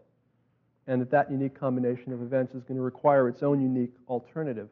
and 0.88 1.02
that 1.02 1.10
that 1.12 1.32
unique 1.32 1.58
combination 1.58 2.12
of 2.12 2.22
events 2.22 2.54
is 2.54 2.64
going 2.64 2.76
to 2.76 2.84
require 2.84 3.30
its 3.30 3.42
own 3.42 3.62
unique 3.62 3.94
alternative 4.10 4.68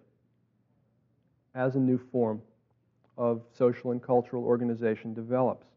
as 1.55 1.75
a 1.75 1.79
new 1.79 1.99
form 2.11 2.41
of 3.17 3.41
social 3.57 3.91
and 3.91 4.01
cultural 4.01 4.43
organization 4.43 5.13
develops. 5.13 5.67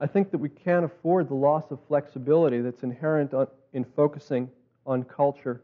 I 0.00 0.06
think 0.06 0.30
that 0.32 0.38
we 0.38 0.48
can't 0.48 0.84
afford 0.84 1.28
the 1.28 1.34
loss 1.34 1.70
of 1.70 1.78
flexibility 1.86 2.60
that's 2.60 2.82
inherent 2.82 3.32
in 3.72 3.84
focusing 3.84 4.50
on 4.86 5.04
culture 5.04 5.62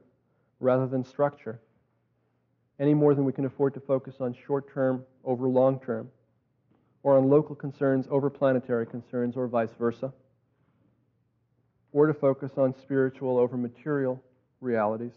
rather 0.60 0.86
than 0.86 1.04
structure, 1.04 1.60
any 2.78 2.94
more 2.94 3.14
than 3.14 3.24
we 3.24 3.32
can 3.32 3.44
afford 3.44 3.74
to 3.74 3.80
focus 3.80 4.16
on 4.20 4.34
short 4.46 4.72
term 4.72 5.04
over 5.24 5.48
long 5.48 5.80
term, 5.80 6.10
or 7.02 7.16
on 7.16 7.28
local 7.28 7.54
concerns 7.54 8.06
over 8.10 8.28
planetary 8.28 8.86
concerns, 8.86 9.36
or 9.36 9.46
vice 9.46 9.72
versa, 9.78 10.12
or 11.92 12.06
to 12.06 12.14
focus 12.14 12.52
on 12.56 12.74
spiritual 12.82 13.38
over 13.38 13.56
material 13.56 14.22
realities. 14.60 15.12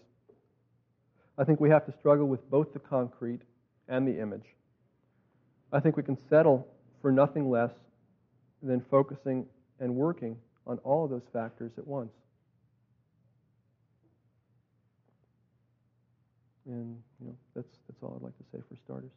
I 1.38 1.44
think 1.44 1.60
we 1.60 1.70
have 1.70 1.86
to 1.86 1.92
struggle 1.92 2.28
with 2.28 2.50
both 2.50 2.74
the 2.74 2.80
concrete 2.80 3.42
and 3.88 4.08
the 4.08 4.20
image. 4.20 4.46
I 5.72 5.80
think 5.80 5.98
we 5.98 6.04
can 6.04 6.18
settle 6.30 6.68
for 7.02 7.12
nothing 7.12 7.50
less 7.50 7.72
than 8.62 8.82
focusing 8.92 9.46
and 9.80 9.96
working 9.96 10.38
on 10.68 10.78
all 10.80 11.06
of 11.06 11.10
those 11.10 11.28
factors 11.32 11.72
at 11.78 11.88
once. 11.88 12.12
And 16.70 17.02
you 17.20 17.28
know, 17.28 17.36
that's 17.56 17.80
that's 17.88 18.04
all 18.04 18.14
I'd 18.16 18.24
like 18.24 18.38
to 18.38 18.44
say 18.52 18.60
for 18.70 18.76
starters. 18.86 19.12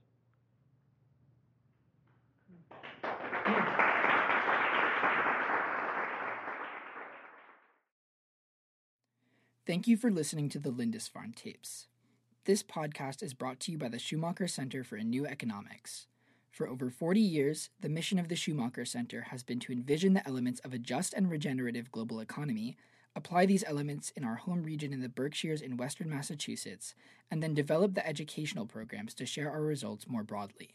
Thank 9.67 9.87
you 9.87 9.97
for 9.97 10.11
listening 10.11 10.49
to 10.51 10.59
the 10.59 10.71
Lindisfarne 10.71 11.35
tapes. 11.37 11.89
This 12.47 12.63
podcast 12.63 13.23
is 13.23 13.35
brought 13.35 13.61
to 13.61 13.73
you 13.73 13.79
by 13.79 13.89
the 13.89 13.99
Schumacher 13.99 14.49
Center 14.49 14.83
for 14.83 14.97
a 14.97 15.05
New 15.05 15.27
Economics. 15.27 16.07
For 16.51 16.67
over 16.69 16.91
40 16.91 17.21
years, 17.21 17.71
the 17.81 17.89
mission 17.89 18.19
of 18.19 18.29
the 18.29 18.35
Schumacher 18.35 18.85
Center 18.85 19.27
has 19.31 19.43
been 19.43 19.61
to 19.61 19.73
envision 19.73 20.15
the 20.15 20.27
elements 20.27 20.61
of 20.61 20.73
a 20.73 20.79
just 20.79 21.15
and 21.15 21.31
regenerative 21.31 21.93
global 21.93 22.19
economy, 22.19 22.77
apply 23.15 23.47
these 23.47 23.65
elements 23.67 24.13
in 24.17 24.25
our 24.25 24.37
home 24.37 24.63
region 24.63 24.93
in 24.93 25.01
the 25.01 25.09
Berkshires 25.09 25.63
in 25.63 25.77
western 25.77 26.09
Massachusetts, 26.09 26.95
and 27.31 27.43
then 27.43 27.55
develop 27.55 27.95
the 27.95 28.07
educational 28.07 28.67
programs 28.67 29.15
to 29.15 29.27
share 29.27 29.51
our 29.51 29.63
results 29.63 30.07
more 30.09 30.23
broadly. 30.23 30.75